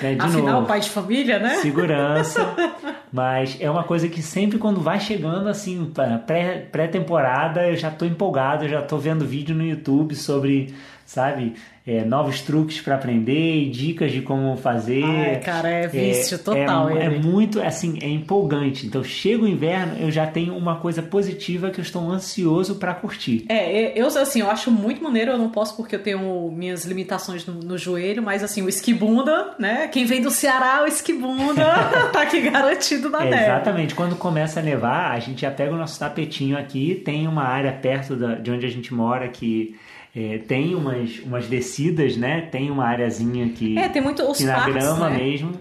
né, 0.00 0.14
de 0.14 0.20
Afinal, 0.20 0.54
novo 0.54 0.66
pai 0.68 0.78
de 0.78 0.88
família, 0.88 1.40
né? 1.40 1.56
segurança, 1.56 2.54
mas 3.12 3.56
é 3.60 3.68
uma 3.68 3.82
coisa 3.82 4.08
que 4.08 4.22
sempre 4.22 4.56
quando 4.56 4.80
vai 4.80 5.00
chegando 5.00 5.48
assim, 5.48 5.90
pra 5.92 6.16
pré- 6.18 6.66
pré-temporada, 6.70 7.66
eu 7.68 7.76
já 7.76 7.90
tô 7.90 8.04
empolgado, 8.04 8.66
eu 8.66 8.68
já 8.68 8.82
tô 8.82 8.98
vendo 8.98 9.24
vídeo 9.26 9.52
no 9.54 9.64
YouTube 9.64 10.14
sobre, 10.14 10.72
sabe, 11.04 11.54
é, 11.84 12.04
novos 12.04 12.40
truques 12.42 12.80
para 12.80 12.94
aprender 12.94 13.56
e 13.64 13.68
dicas 13.68 14.12
de 14.12 14.22
como 14.22 14.56
fazer. 14.56 15.02
Ai, 15.02 15.40
cara, 15.40 15.68
é 15.68 15.88
vício 15.88 16.38
total 16.38 16.88
É, 16.90 17.06
é 17.06 17.10
muito, 17.10 17.60
assim, 17.60 17.98
é 18.00 18.08
empolgante. 18.08 18.86
Então, 18.86 19.02
chega 19.02 19.42
o 19.42 19.48
inverno, 19.48 19.96
eu 19.98 20.10
já 20.10 20.26
tenho 20.26 20.56
uma 20.56 20.76
coisa 20.76 21.02
positiva 21.02 21.70
que 21.70 21.80
eu 21.80 21.82
estou 21.82 22.08
ansioso 22.10 22.76
para 22.76 22.94
curtir. 22.94 23.44
É, 23.48 23.98
eu 24.00 24.06
assim, 24.06 24.40
eu 24.40 24.50
acho 24.50 24.70
muito 24.70 25.02
maneiro, 25.02 25.32
eu 25.32 25.38
não 25.38 25.48
posso 25.50 25.76
porque 25.76 25.96
eu 25.96 26.02
tenho 26.02 26.50
minhas 26.52 26.84
limitações 26.84 27.44
no, 27.46 27.54
no 27.54 27.76
joelho, 27.76 28.22
mas 28.22 28.44
assim, 28.44 28.62
o 28.62 28.68
esquibunda, 28.68 29.54
né? 29.58 29.88
Quem 29.88 30.04
vem 30.04 30.20
do 30.22 30.30
Ceará, 30.30 30.82
o 30.84 30.86
esquibunda 30.86 31.64
tá 32.12 32.22
aqui 32.22 32.40
garantido 32.42 33.08
na 33.10 33.24
É, 33.26 33.30
neve. 33.30 33.42
exatamente. 33.42 33.94
Quando 33.94 34.14
começa 34.16 34.60
a 34.60 34.62
nevar, 34.62 35.10
a 35.12 35.18
gente 35.18 35.40
já 35.42 35.50
pega 35.50 35.74
o 35.74 35.78
nosso 35.78 35.98
tapetinho 35.98 36.56
aqui. 36.56 36.94
Tem 37.04 37.26
uma 37.26 37.42
área 37.44 37.72
perto 37.72 38.14
da- 38.14 38.34
de 38.36 38.50
onde 38.50 38.66
a 38.66 38.70
gente 38.70 38.94
mora 38.94 39.28
que 39.28 39.74
é, 40.14 40.38
tem 40.38 40.74
umas, 40.74 41.18
umas 41.20 41.46
descidas, 41.46 42.16
né? 42.16 42.42
Tem 42.42 42.70
uma 42.70 42.84
areazinha 42.86 43.48
que, 43.50 43.78
É, 43.78 43.88
tem 43.88 44.02
muito 44.02 44.22
os 44.22 44.38
que 44.38 44.44
na 44.44 44.54
parques, 44.54 44.74
grama 44.74 45.08
né? 45.10 45.18
mesmo 45.18 45.52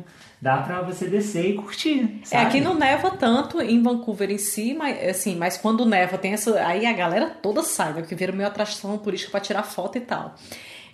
dá 0.42 0.58
pra 0.58 0.82
você 0.82 1.06
descer 1.08 1.52
e 1.52 1.54
curtir. 1.54 2.20
É, 2.24 2.26
Sabe? 2.26 2.46
aqui 2.48 2.62
não 2.62 2.74
neva 2.74 3.12
tanto 3.12 3.62
em 3.62 3.82
Vancouver 3.82 4.32
em 4.32 4.40
si, 4.40 4.74
mas 4.74 5.08
assim, 5.08 5.36
mas 5.36 5.56
quando 5.56 5.86
neva 5.86 6.18
tem 6.18 6.34
essa. 6.34 6.60
Aí 6.66 6.86
a 6.86 6.94
galera 6.94 7.30
toda 7.30 7.62
sai, 7.62 7.94
né? 7.94 8.02
Porque 8.02 8.16
vira 8.16 8.32
meio 8.32 8.48
atração 8.48 8.98
turística 8.98 9.30
pra 9.32 9.40
tirar 9.40 9.62
foto 9.64 9.98
e 10.00 10.02
tal. 10.02 10.34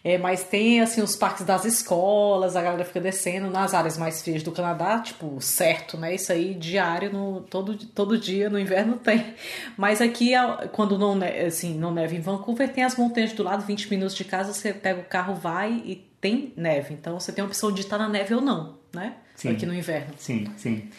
É, 0.03 0.17
mas 0.17 0.43
tem 0.43 0.81
assim 0.81 1.01
os 1.01 1.15
parques 1.15 1.45
das 1.45 1.65
escolas, 1.65 2.55
a 2.55 2.61
galera 2.61 2.85
fica 2.85 2.99
descendo 2.99 3.49
nas 3.49 3.73
áreas 3.73 3.97
mais 3.97 4.21
frias 4.21 4.43
do 4.43 4.51
Canadá, 4.51 4.99
tipo, 4.99 5.39
certo, 5.41 5.97
né? 5.97 6.15
Isso 6.15 6.31
aí 6.31 6.53
diário, 6.53 7.11
no, 7.11 7.41
todo, 7.41 7.75
todo 7.75 8.17
dia 8.17 8.49
no 8.49 8.59
inverno 8.59 8.97
tem. 9.03 9.33
Mas 9.75 10.01
aqui, 10.01 10.31
quando 10.71 10.97
não, 10.97 11.17
assim, 11.45 11.77
não 11.77 11.93
neva 11.93 12.15
em 12.15 12.21
Vancouver, 12.21 12.71
tem 12.71 12.83
as 12.83 12.95
montanhas 12.95 13.33
do 13.33 13.43
lado, 13.43 13.65
20 13.65 13.89
minutos 13.89 14.15
de 14.15 14.23
casa, 14.23 14.53
você 14.53 14.73
pega 14.73 15.01
o 15.01 15.05
carro, 15.05 15.35
vai 15.35 15.81
e 15.85 15.95
tem 16.21 16.53
neve. 16.55 16.93
Então 16.93 17.19
você 17.19 17.31
tem 17.31 17.43
a 17.43 17.47
opção 17.47 17.71
de 17.71 17.81
estar 17.81 17.97
na 17.97 18.09
neve 18.09 18.33
ou 18.33 18.41
não, 18.41 18.77
né? 18.93 19.15
Sim. 19.35 19.49
Aqui 19.49 19.65
no 19.65 19.73
inverno. 19.73 20.13
Sim, 20.17 20.47
sim. 20.57 20.89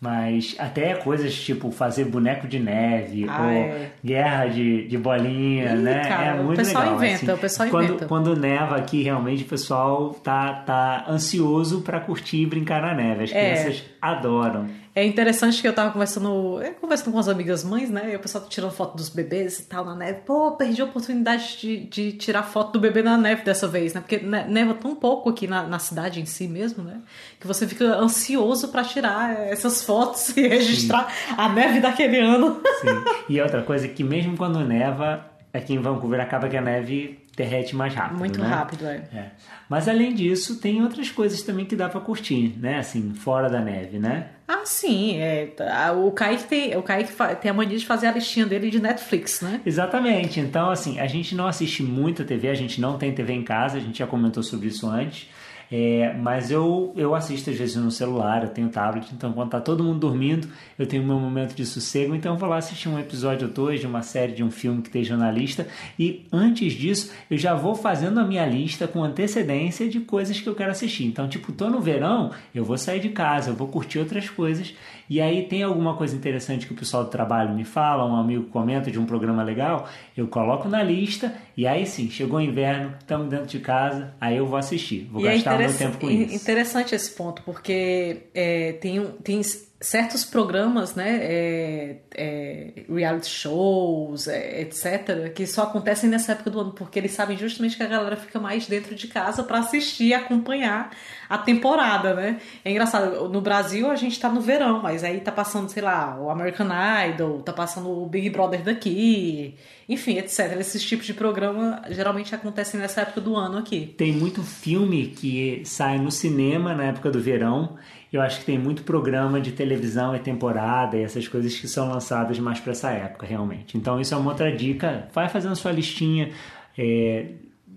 Mas 0.00 0.54
até 0.60 0.94
coisas 0.94 1.34
tipo 1.34 1.72
fazer 1.72 2.04
boneco 2.04 2.46
de 2.46 2.60
neve 2.60 3.26
Ah, 3.28 3.42
ou 3.42 3.48
é. 3.50 3.90
guerra 4.04 4.46
de, 4.46 4.86
de 4.86 4.96
bolinha, 4.96 5.72
Ih, 5.74 5.78
né? 5.78 6.04
cara, 6.08 6.36
é 6.36 6.40
o 6.40 6.44
muito 6.44 6.58
pessoal 6.58 6.84
legal. 6.84 6.96
inventa, 6.98 7.16
assim. 7.24 7.32
o 7.32 7.38
pessoal 7.38 7.68
quando, 7.68 7.84
inventa. 7.84 8.06
Quando 8.06 8.36
neva 8.36 8.76
aqui, 8.76 9.02
realmente 9.02 9.42
o 9.42 9.46
pessoal 9.48 10.10
tá, 10.22 10.54
tá 10.64 11.04
ansioso 11.08 11.80
para 11.80 11.98
curtir 11.98 12.42
e 12.42 12.46
brincar 12.46 12.80
na 12.80 12.94
neve. 12.94 13.24
As 13.24 13.32
É. 13.32 13.54
crianças 13.54 13.82
adoram. 14.00 14.68
É 14.94 15.04
interessante 15.04 15.60
que 15.62 15.68
eu 15.68 15.72
tava 15.72 15.92
conversando, 15.92 16.60
eu 16.60 16.74
conversando 16.74 17.12
com 17.12 17.18
as 17.20 17.28
amigas 17.28 17.62
mães, 17.62 17.88
né? 17.88 18.10
E 18.12 18.16
o 18.16 18.18
pessoal 18.18 18.42
tá 18.42 18.50
tirando 18.50 18.72
foto 18.72 18.96
dos 18.96 19.08
bebês 19.08 19.60
e 19.60 19.66
tal 19.66 19.84
na 19.84 19.94
neve. 19.94 20.22
Pô, 20.26 20.50
perdi 20.52 20.82
a 20.82 20.86
oportunidade 20.86 21.56
de, 21.60 21.76
de 21.84 22.12
tirar 22.14 22.42
foto 22.42 22.72
do 22.72 22.80
bebê 22.80 23.00
na 23.00 23.16
neve 23.16 23.44
dessa 23.44 23.68
vez, 23.68 23.94
né? 23.94 24.00
Porque 24.00 24.18
ne- 24.18 24.44
neva 24.48 24.74
tão 24.74 24.96
pouco 24.96 25.30
aqui 25.30 25.46
na, 25.46 25.62
na 25.62 25.78
cidade 25.78 26.20
em 26.20 26.26
si 26.26 26.48
mesmo, 26.48 26.82
né? 26.82 27.00
Que 27.38 27.46
você 27.46 27.64
fica 27.68 27.84
ansioso 27.94 28.68
pra 28.68 28.82
tirar 28.82 29.38
essas 29.48 29.84
fotos 29.88 30.36
e 30.36 30.46
registrar 30.46 31.10
a 31.34 31.48
neve 31.48 31.80
daquele 31.80 32.20
ano. 32.20 32.60
Sim. 32.82 32.88
e 33.26 33.40
outra 33.40 33.62
coisa 33.62 33.86
é 33.86 33.88
que 33.88 34.04
mesmo 34.04 34.36
quando 34.36 34.60
neva, 34.60 35.24
aqui 35.50 35.72
em 35.72 35.78
Vancouver 35.78 36.20
acaba 36.20 36.46
que 36.46 36.58
a 36.58 36.60
neve 36.60 37.18
derrete 37.34 37.74
mais 37.74 37.94
rápido. 37.94 38.18
Muito 38.18 38.38
né? 38.38 38.46
rápido, 38.46 38.86
é. 38.86 38.96
É. 39.14 39.30
Mas 39.66 39.88
além 39.88 40.12
disso, 40.12 40.60
tem 40.60 40.82
outras 40.82 41.10
coisas 41.10 41.40
também 41.42 41.64
que 41.64 41.74
dá 41.74 41.88
pra 41.88 42.00
curtir, 42.00 42.54
né? 42.58 42.78
Assim, 42.78 43.14
fora 43.14 43.48
da 43.48 43.60
neve, 43.60 43.98
né? 43.98 44.26
Ah, 44.46 44.62
sim. 44.64 45.18
É, 45.18 45.54
o 45.96 46.10
Kaique, 46.10 46.44
tem, 46.44 46.76
o 46.76 46.82
Kaique 46.82 47.12
tem 47.40 47.50
a 47.50 47.54
mania 47.54 47.78
de 47.78 47.86
fazer 47.86 48.08
a 48.08 48.12
listinha 48.12 48.44
dele 48.44 48.70
de 48.70 48.80
Netflix, 48.80 49.40
né? 49.40 49.60
Exatamente. 49.64 50.40
Então, 50.40 50.68
assim, 50.68 50.98
a 51.00 51.06
gente 51.06 51.34
não 51.34 51.46
assiste 51.46 51.82
muita 51.82 52.24
TV, 52.24 52.48
a 52.48 52.54
gente 52.54 52.80
não 52.80 52.98
tem 52.98 53.12
TV 53.12 53.32
em 53.32 53.44
casa, 53.44 53.78
a 53.78 53.80
gente 53.80 54.00
já 54.00 54.06
comentou 54.06 54.42
sobre 54.42 54.68
isso 54.68 54.88
antes. 54.88 55.28
É, 55.70 56.14
mas 56.14 56.50
eu, 56.50 56.92
eu 56.96 57.14
assisto 57.14 57.50
às 57.50 57.56
vezes 57.56 57.76
no 57.76 57.90
celular, 57.90 58.42
eu 58.42 58.48
tenho 58.48 58.68
tablet, 58.70 59.06
então 59.12 59.32
quando 59.32 59.50
tá 59.50 59.60
todo 59.60 59.84
mundo 59.84 59.98
dormindo, 59.98 60.48
eu 60.78 60.86
tenho 60.86 61.04
meu 61.04 61.18
momento 61.18 61.54
de 61.54 61.66
sossego, 61.66 62.14
então 62.14 62.32
eu 62.32 62.38
vou 62.38 62.48
lá 62.48 62.56
assistir 62.56 62.88
um 62.88 62.98
episódio 62.98 63.48
ou 63.48 63.52
dois 63.52 63.80
de 63.80 63.86
uma 63.86 64.02
série, 64.02 64.32
de 64.32 64.42
um 64.42 64.50
filme 64.50 64.80
que 64.80 64.88
esteja 64.88 65.16
na 65.16 65.30
lista. 65.30 65.68
E 65.98 66.26
antes 66.32 66.72
disso, 66.72 67.12
eu 67.30 67.36
já 67.36 67.54
vou 67.54 67.74
fazendo 67.74 68.18
a 68.18 68.24
minha 68.24 68.46
lista 68.46 68.88
com 68.88 69.04
antecedência 69.04 69.88
de 69.88 70.00
coisas 70.00 70.40
que 70.40 70.48
eu 70.48 70.54
quero 70.54 70.70
assistir. 70.70 71.04
Então, 71.04 71.28
tipo, 71.28 71.52
tô 71.52 71.68
no 71.68 71.80
verão, 71.80 72.30
eu 72.54 72.64
vou 72.64 72.78
sair 72.78 73.00
de 73.00 73.10
casa, 73.10 73.50
eu 73.50 73.54
vou 73.54 73.68
curtir 73.68 73.98
outras 73.98 74.30
coisas. 74.30 74.74
E 75.10 75.20
aí 75.20 75.44
tem 75.48 75.62
alguma 75.62 75.94
coisa 75.94 76.14
interessante 76.14 76.66
que 76.66 76.72
o 76.72 76.76
pessoal 76.76 77.04
do 77.04 77.10
trabalho 77.10 77.54
me 77.54 77.64
fala, 77.64 78.04
um 78.04 78.16
amigo 78.16 78.44
comenta 78.50 78.90
de 78.90 78.98
um 78.98 79.06
programa 79.06 79.42
legal, 79.42 79.88
eu 80.16 80.26
coloco 80.28 80.68
na 80.68 80.82
lista 80.82 81.34
e 81.56 81.66
aí 81.66 81.86
sim, 81.86 82.10
chegou 82.10 82.38
o 82.38 82.42
inverno, 82.42 82.94
estamos 83.00 83.28
dentro 83.28 83.46
de 83.46 83.58
casa, 83.60 84.14
aí 84.20 84.36
eu 84.36 84.46
vou 84.46 84.58
assistir, 84.58 85.08
vou 85.10 85.22
E 85.22 85.26
é 85.28 85.34
gastar 85.34 85.54
o 85.56 85.58
meu 85.58 85.74
tempo 85.76 85.98
com 85.98 86.10
isso. 86.10 86.34
interessante 86.34 86.94
esse 86.94 87.10
ponto, 87.14 87.42
porque 87.42 88.24
é, 88.34 88.72
tem, 88.74 89.00
um- 89.00 89.12
tem 89.12 89.40
certos 89.80 90.24
programas, 90.24 90.96
né, 90.96 91.18
é, 91.20 91.96
é, 92.16 92.72
reality 92.88 93.28
shows, 93.28 94.26
é, 94.26 94.62
etc., 94.62 95.32
que 95.32 95.46
só 95.46 95.62
acontecem 95.62 96.10
nessa 96.10 96.32
época 96.32 96.50
do 96.50 96.60
ano, 96.60 96.72
porque 96.72 96.98
eles 96.98 97.12
sabem 97.12 97.36
justamente 97.36 97.76
que 97.76 97.82
a 97.84 97.86
galera 97.86 98.16
fica 98.16 98.40
mais 98.40 98.66
dentro 98.66 98.94
de 98.96 99.06
casa 99.06 99.44
para 99.44 99.58
assistir 99.60 100.14
acompanhar 100.14 100.90
a 101.28 101.38
temporada, 101.38 102.14
né? 102.14 102.40
É 102.64 102.70
engraçado, 102.70 103.28
no 103.28 103.40
Brasil 103.40 103.88
a 103.88 103.94
gente 103.94 104.18
tá 104.18 104.28
no 104.28 104.40
verão, 104.40 104.82
mas 104.82 105.04
aí 105.04 105.20
tá 105.20 105.30
passando, 105.30 105.68
sei 105.68 105.82
lá, 105.82 106.18
o 106.18 106.28
American 106.28 106.68
Idol, 107.10 107.40
tá 107.42 107.52
passando 107.52 107.88
o 107.88 108.06
Big 108.06 108.30
Brother 108.30 108.62
daqui, 108.62 109.54
enfim, 109.88 110.18
etc. 110.18 110.56
Esses 110.58 110.82
tipos 110.82 111.06
de 111.06 111.14
programa 111.14 111.82
geralmente 111.90 112.34
acontecem 112.34 112.80
nessa 112.80 113.02
época 113.02 113.20
do 113.20 113.36
ano 113.36 113.58
aqui. 113.58 113.94
Tem 113.96 114.12
muito 114.12 114.42
filme 114.42 115.08
que 115.08 115.62
sai 115.64 115.98
no 115.98 116.10
cinema 116.10 116.74
na 116.74 116.84
época 116.84 117.10
do 117.10 117.20
verão. 117.20 117.76
Eu 118.12 118.22
acho 118.22 118.40
que 118.40 118.46
tem 118.46 118.58
muito 118.58 118.82
programa 118.82 119.40
de 119.40 119.52
televisão 119.52 120.16
e 120.16 120.18
temporada 120.18 120.96
e 120.96 121.02
essas 121.02 121.28
coisas 121.28 121.54
que 121.58 121.68
são 121.68 121.88
lançadas 121.88 122.38
mais 122.38 122.58
para 122.58 122.72
essa 122.72 122.90
época, 122.90 123.26
realmente. 123.26 123.76
Então, 123.76 124.00
isso 124.00 124.14
é 124.14 124.16
uma 124.16 124.30
outra 124.30 124.50
dica. 124.50 125.08
Vai 125.12 125.28
fazendo 125.28 125.54
sua 125.56 125.72
listinha. 125.72 126.30
é, 126.76 127.26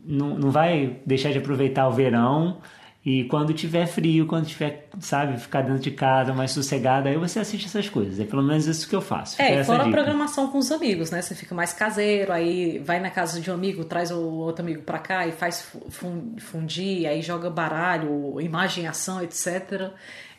não, 0.04 0.38
não 0.38 0.52
vai 0.52 0.98
deixar 1.06 1.32
de 1.32 1.38
aproveitar 1.38 1.88
o 1.88 1.92
verão. 1.92 2.58
E 3.04 3.24
quando 3.24 3.52
tiver 3.52 3.88
frio, 3.88 4.28
quando 4.28 4.46
tiver, 4.46 4.88
sabe, 5.00 5.36
ficar 5.40 5.62
dentro 5.64 5.80
de 5.82 5.90
casa 5.90 6.34
mais 6.34 6.52
sossegado, 6.52 7.08
aí 7.08 7.18
você 7.18 7.40
assiste 7.40 7.66
essas 7.66 7.90
coisas. 7.90 8.20
É 8.20 8.26
pelo 8.26 8.44
menos 8.44 8.68
isso 8.68 8.88
que 8.88 8.96
eu 8.96 9.02
faço. 9.02 9.42
É, 9.42 9.62
e 9.62 9.64
fora 9.64 9.80
a 9.82 9.90
programação 9.92 10.48
com 10.52 10.60
os 10.60 10.72
amigos, 10.72 11.10
né? 11.10 11.20
Você 11.20 11.34
fica 11.34 11.56
mais 11.56 11.74
caseiro, 11.74 12.32
aí 12.32 12.78
vai 12.78 13.00
na 13.00 13.10
casa 13.10 13.42
de 13.42 13.50
um 13.50 13.56
amigo, 13.56 13.84
traz 13.86 14.12
o 14.12 14.20
outro 14.20 14.64
amigo 14.64 14.84
pra 14.84 15.00
cá 15.00 15.26
e 15.26 15.32
faz 15.32 15.64
fu- 15.64 15.82
fun- 15.90 16.36
fundir, 16.38 17.08
aí 17.08 17.24
joga 17.24 17.50
baralho, 17.50 18.40
imagem, 18.40 18.86
ação, 18.88 19.20
etc. 19.24 19.90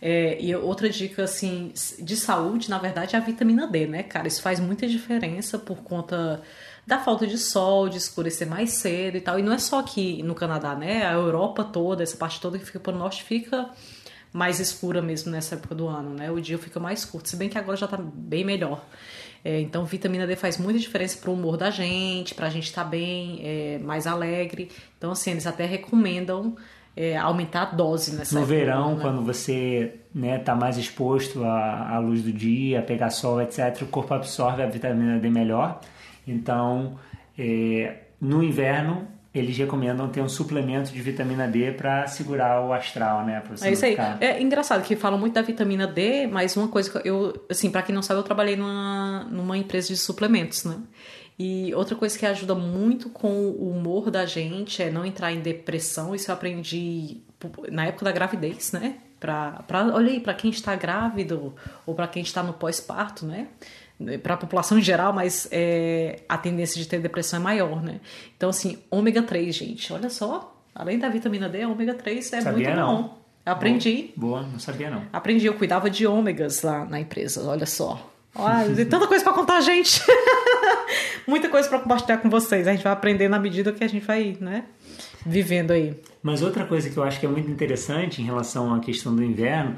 É, 0.00 0.36
e 0.40 0.54
outra 0.54 0.88
dica, 0.88 1.24
assim, 1.24 1.72
de 1.98 2.16
saúde, 2.16 2.70
na 2.70 2.78
verdade, 2.78 3.16
é 3.16 3.18
a 3.18 3.22
vitamina 3.22 3.66
D, 3.66 3.86
né, 3.88 4.04
cara? 4.04 4.28
Isso 4.28 4.40
faz 4.40 4.60
muita 4.60 4.86
diferença 4.86 5.58
por 5.58 5.78
conta 5.78 6.40
da 6.86 6.98
falta 6.98 7.26
de 7.26 7.38
sol, 7.38 7.88
de 7.88 7.96
escurecer 7.96 8.48
mais 8.48 8.70
cedo 8.72 9.16
e 9.16 9.20
tal. 9.20 9.38
E 9.38 9.42
não 9.42 9.52
é 9.52 9.58
só 9.58 9.78
aqui 9.78 10.22
no 10.22 10.34
Canadá, 10.34 10.74
né? 10.74 11.06
A 11.06 11.12
Europa 11.12 11.64
toda, 11.64 12.02
essa 12.02 12.16
parte 12.16 12.40
toda 12.40 12.58
que 12.58 12.64
fica 12.64 12.80
pro 12.80 12.92
norte, 12.92 13.22
fica 13.22 13.70
mais 14.32 14.58
escura 14.58 15.02
mesmo 15.02 15.30
nessa 15.30 15.54
época 15.54 15.74
do 15.74 15.86
ano, 15.86 16.10
né? 16.14 16.30
O 16.30 16.40
dia 16.40 16.58
fica 16.58 16.80
mais 16.80 17.04
curto, 17.04 17.28
se 17.28 17.36
bem 17.36 17.48
que 17.48 17.58
agora 17.58 17.76
já 17.76 17.86
tá 17.86 17.98
bem 17.98 18.44
melhor. 18.44 18.84
É, 19.44 19.60
então, 19.60 19.84
vitamina 19.84 20.26
D 20.26 20.36
faz 20.36 20.56
muita 20.56 20.78
diferença 20.78 21.18
pro 21.18 21.32
humor 21.32 21.56
da 21.56 21.70
gente, 21.70 22.34
pra 22.34 22.48
gente 22.48 22.64
estar 22.64 22.84
bem, 22.84 23.40
é, 23.42 23.78
mais 23.78 24.06
alegre. 24.06 24.70
Então, 24.96 25.10
assim, 25.10 25.32
eles 25.32 25.46
até 25.46 25.66
recomendam 25.66 26.56
é, 26.96 27.16
aumentar 27.16 27.62
a 27.62 27.64
dose 27.66 28.14
nessa 28.14 28.38
No 28.38 28.46
verão, 28.46 28.96
né? 28.96 29.02
quando 29.02 29.22
você 29.22 29.96
né, 30.14 30.38
tá 30.38 30.54
mais 30.54 30.76
exposto 30.76 31.42
à, 31.44 31.96
à 31.96 31.98
luz 31.98 32.22
do 32.22 32.32
dia, 32.32 32.78
a 32.78 32.82
pegar 32.82 33.10
sol, 33.10 33.42
etc., 33.42 33.82
o 33.82 33.86
corpo 33.86 34.14
absorve 34.14 34.62
a 34.62 34.66
vitamina 34.66 35.18
D 35.18 35.28
melhor. 35.28 35.80
Então, 36.26 36.98
é, 37.38 37.96
no 38.20 38.42
inverno, 38.42 39.08
eles 39.34 39.56
recomendam 39.56 40.08
ter 40.08 40.20
um 40.20 40.28
suplemento 40.28 40.92
de 40.92 41.00
vitamina 41.00 41.48
D 41.48 41.72
para 41.72 42.06
segurar 42.06 42.64
o 42.64 42.72
astral, 42.72 43.24
né? 43.24 43.40
Pra 43.40 43.56
você 43.56 43.68
É 43.68 43.72
isso 43.72 43.84
aí. 43.84 43.92
ficar- 43.92 44.18
É 44.22 44.40
engraçado 44.42 44.82
que 44.84 44.94
falam 44.94 45.18
muito 45.18 45.32
da 45.34 45.42
vitamina 45.42 45.86
D, 45.86 46.26
mas 46.26 46.56
uma 46.56 46.68
coisa 46.68 47.00
que 47.00 47.08
eu, 47.08 47.32
assim, 47.50 47.70
para 47.70 47.82
quem 47.82 47.94
não 47.94 48.02
sabe, 48.02 48.20
eu 48.20 48.24
trabalhei 48.24 48.56
numa, 48.56 49.24
numa 49.30 49.56
empresa 49.56 49.88
de 49.88 49.96
suplementos, 49.96 50.64
né? 50.64 50.76
E 51.38 51.74
outra 51.74 51.96
coisa 51.96 52.16
que 52.18 52.26
ajuda 52.26 52.54
muito 52.54 53.08
com 53.08 53.28
o 53.32 53.70
humor 53.70 54.10
da 54.10 54.26
gente 54.26 54.82
é 54.82 54.90
não 54.90 55.04
entrar 55.04 55.32
em 55.32 55.40
depressão. 55.40 56.14
Isso 56.14 56.30
eu 56.30 56.34
aprendi 56.34 57.22
na 57.70 57.86
época 57.86 58.04
da 58.04 58.12
gravidez, 58.12 58.70
né? 58.70 58.96
Pra, 59.18 59.62
pra, 59.66 59.86
olha 59.94 60.10
aí, 60.10 60.20
para 60.20 60.34
quem 60.34 60.50
está 60.50 60.76
grávido 60.76 61.54
ou 61.86 61.94
para 61.94 62.06
quem 62.06 62.22
está 62.22 62.42
no 62.42 62.52
pós-parto, 62.52 63.24
né? 63.24 63.46
Para 64.22 64.34
a 64.34 64.36
população 64.36 64.78
em 64.78 64.82
geral, 64.82 65.12
mas 65.12 65.48
é, 65.50 66.20
a 66.28 66.36
tendência 66.38 66.80
de 66.80 66.86
ter 66.88 67.00
depressão 67.00 67.40
é 67.40 67.42
maior, 67.42 67.82
né? 67.82 68.00
Então, 68.36 68.50
assim, 68.50 68.78
ômega 68.90 69.22
3, 69.22 69.54
gente, 69.54 69.92
olha 69.92 70.10
só. 70.10 70.56
Além 70.74 70.98
da 70.98 71.08
vitamina 71.08 71.48
D, 71.48 71.62
a 71.62 71.68
ômega 71.68 71.94
3 71.94 72.32
é 72.32 72.40
Sabia 72.40 72.68
muito 72.68 72.80
não. 72.80 73.02
bom. 73.02 73.18
Eu 73.44 73.52
aprendi. 73.52 74.10
Boa, 74.16 74.42
não 74.42 74.58
sabia 74.58 74.90
não. 74.90 75.02
Aprendi, 75.12 75.46
eu 75.46 75.54
cuidava 75.54 75.90
de 75.90 76.06
ômegas 76.06 76.62
lá 76.62 76.84
na 76.84 77.00
empresa, 77.00 77.42
olha 77.48 77.66
só. 77.66 78.10
Olha, 78.34 78.74
tem 78.74 78.86
tanta 78.86 79.06
coisa 79.06 79.22
pra 79.22 79.32
contar, 79.32 79.60
gente. 79.60 80.00
Muita 81.26 81.48
coisa 81.48 81.68
pra 81.68 81.78
compartilhar 81.78 82.18
com 82.18 82.30
vocês. 82.30 82.66
A 82.66 82.72
gente 82.72 82.82
vai 82.82 82.92
aprender 82.92 83.28
na 83.28 83.38
medida 83.38 83.72
que 83.72 83.84
a 83.84 83.88
gente 83.88 84.04
vai, 84.04 84.36
né, 84.40 84.64
vivendo 85.26 85.72
aí. 85.72 85.94
Mas 86.22 86.40
outra 86.40 86.64
coisa 86.64 86.88
que 86.88 86.96
eu 86.96 87.02
acho 87.02 87.20
que 87.20 87.26
é 87.26 87.28
muito 87.28 87.50
interessante 87.50 88.22
em 88.22 88.24
relação 88.24 88.74
à 88.74 88.80
questão 88.80 89.14
do 89.14 89.22
inverno 89.22 89.76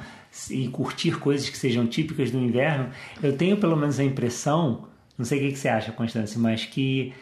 e 0.51 0.69
curtir 0.69 1.19
coisas 1.19 1.49
que 1.49 1.57
sejam 1.57 1.87
típicas 1.87 2.31
do 2.31 2.39
inverno, 2.39 2.89
eu 3.23 3.37
tenho 3.37 3.57
pelo 3.57 3.77
menos 3.77 3.99
a 4.01 4.05
impressão, 4.05 4.87
não 5.17 5.25
sei 5.25 5.39
o 5.39 5.43
que 5.43 5.53
que 5.53 5.59
você 5.59 5.69
acha, 5.69 5.93
Constância, 5.93 6.39
mas 6.41 6.65
que 6.65 7.13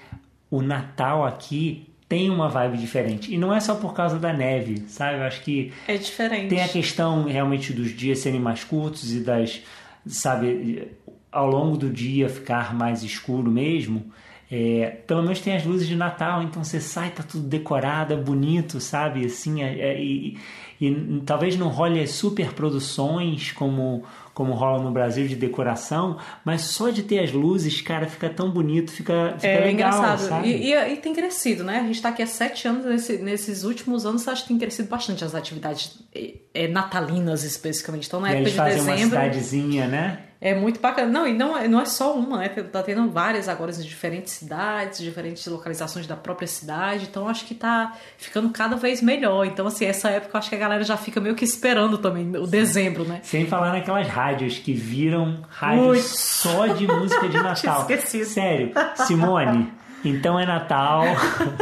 o 0.50 0.62
Natal 0.62 1.24
aqui 1.26 1.86
tem 2.08 2.28
uma 2.30 2.48
vibe 2.48 2.76
diferente. 2.76 3.32
E 3.32 3.38
não 3.38 3.54
é 3.54 3.58
só 3.60 3.74
por 3.74 3.94
causa 3.94 4.18
da 4.18 4.32
neve, 4.34 4.84
sabe? 4.86 5.18
Eu 5.18 5.22
acho 5.24 5.40
que 5.42 5.72
É 5.88 5.96
diferente. 5.96 6.48
tem 6.50 6.62
a 6.62 6.68
questão 6.68 7.24
realmente 7.24 7.72
dos 7.72 7.90
dias 7.96 8.18
serem 8.18 8.38
mais 8.40 8.62
curtos 8.64 9.14
e 9.14 9.20
das, 9.20 9.62
sabe, 10.06 10.88
ao 11.30 11.48
longo 11.48 11.76
do 11.76 11.88
dia 11.90 12.28
ficar 12.28 12.74
mais 12.74 13.02
escuro 13.02 13.50
mesmo. 13.50 14.04
É, 14.50 14.98
pelo 15.06 15.22
menos 15.22 15.40
tem 15.40 15.56
as 15.56 15.64
luzes 15.64 15.88
de 15.88 15.96
Natal, 15.96 16.42
então 16.42 16.62
você 16.62 16.78
sai, 16.78 17.08
tá 17.10 17.22
tudo 17.22 17.48
decorado, 17.48 18.12
é 18.12 18.16
bonito, 18.16 18.78
sabe? 18.80 19.24
Assim, 19.24 19.62
é- 19.62 19.78
é- 19.78 20.02
e, 20.02 20.36
e- 20.88 21.22
talvez 21.24 21.56
não 21.56 21.68
role 21.68 22.00
as 22.00 22.10
super 22.10 22.52
produções 22.52 23.52
como, 23.52 24.02
como 24.34 24.52
rola 24.54 24.82
no 24.82 24.90
Brasil 24.90 25.26
de 25.28 25.36
decoração, 25.36 26.16
mas 26.44 26.62
só 26.62 26.90
de 26.90 27.02
ter 27.02 27.20
as 27.20 27.30
luzes, 27.32 27.80
cara, 27.80 28.06
fica 28.06 28.28
tão 28.28 28.50
bonito, 28.50 28.90
fica, 28.90 29.34
fica 29.36 29.46
É 29.46 29.60
legal, 29.64 29.72
engraçado. 29.72 30.28
sabe? 30.28 30.48
E, 30.48 30.72
e- 30.72 30.92
e 30.92 30.96
tem 30.96 31.14
crescido, 31.14 31.62
né? 31.64 31.78
A 31.80 31.82
gente 31.86 32.00
tá 32.02 32.08
aqui 32.08 32.22
há 32.22 32.26
sete 32.26 32.66
anos, 32.66 32.84
nesse- 32.84 33.18
nesses 33.18 33.64
últimos 33.64 34.04
anos, 34.06 34.26
acho 34.26 34.42
que 34.42 34.48
tem 34.48 34.58
crescido 34.58 34.88
bastante 34.88 35.24
as 35.24 35.34
atividades 35.34 35.98
é, 36.14 36.34
é, 36.54 36.68
natalinas, 36.68 37.44
especificamente. 37.44 38.06
Então, 38.08 38.20
na 38.20 38.28
E 38.28 38.30
época 38.32 38.40
eles 38.42 38.52
de 38.52 38.56
fazem 38.58 38.82
uma 38.82 38.92
dezembro. 38.94 39.18
cidadezinha, 39.20 39.86
né? 39.86 40.18
É 40.44 40.56
muito 40.56 40.80
bacana. 40.80 41.08
Não, 41.08 41.24
e 41.24 41.32
não, 41.32 41.56
é, 41.56 41.68
não 41.68 41.80
é 41.80 41.84
só 41.84 42.16
uma, 42.16 42.38
né? 42.38 42.48
Tá 42.48 42.82
tendo 42.82 43.08
várias 43.08 43.48
agora 43.48 43.70
em 43.70 43.80
diferentes 43.80 44.32
cidades, 44.32 44.98
diferentes 44.98 45.46
localizações 45.46 46.04
da 46.04 46.16
própria 46.16 46.48
cidade. 46.48 47.06
Então 47.08 47.28
acho 47.28 47.44
que 47.44 47.54
tá 47.54 47.96
ficando 48.18 48.50
cada 48.50 48.74
vez 48.74 49.00
melhor. 49.00 49.46
Então, 49.46 49.68
assim, 49.68 49.84
essa 49.84 50.10
época 50.10 50.36
eu 50.36 50.38
acho 50.40 50.48
que 50.48 50.56
a 50.56 50.58
galera 50.58 50.82
já 50.82 50.96
fica 50.96 51.20
meio 51.20 51.36
que 51.36 51.44
esperando 51.44 51.96
também 51.96 52.36
o 52.36 52.44
dezembro, 52.48 53.04
né? 53.04 53.20
Sem 53.22 53.46
falar 53.46 53.72
naquelas 53.72 54.08
rádios 54.08 54.58
que 54.58 54.72
viram 54.72 55.44
rádios 55.48 55.86
Ui. 55.86 56.00
só 56.00 56.66
de 56.66 56.88
música 56.88 57.28
de 57.28 57.36
Natal. 57.40 57.82
Esqueci. 57.82 58.24
Sério, 58.24 58.72
Simone. 58.96 59.72
Então 60.04 60.40
é 60.40 60.44
Natal. 60.44 61.04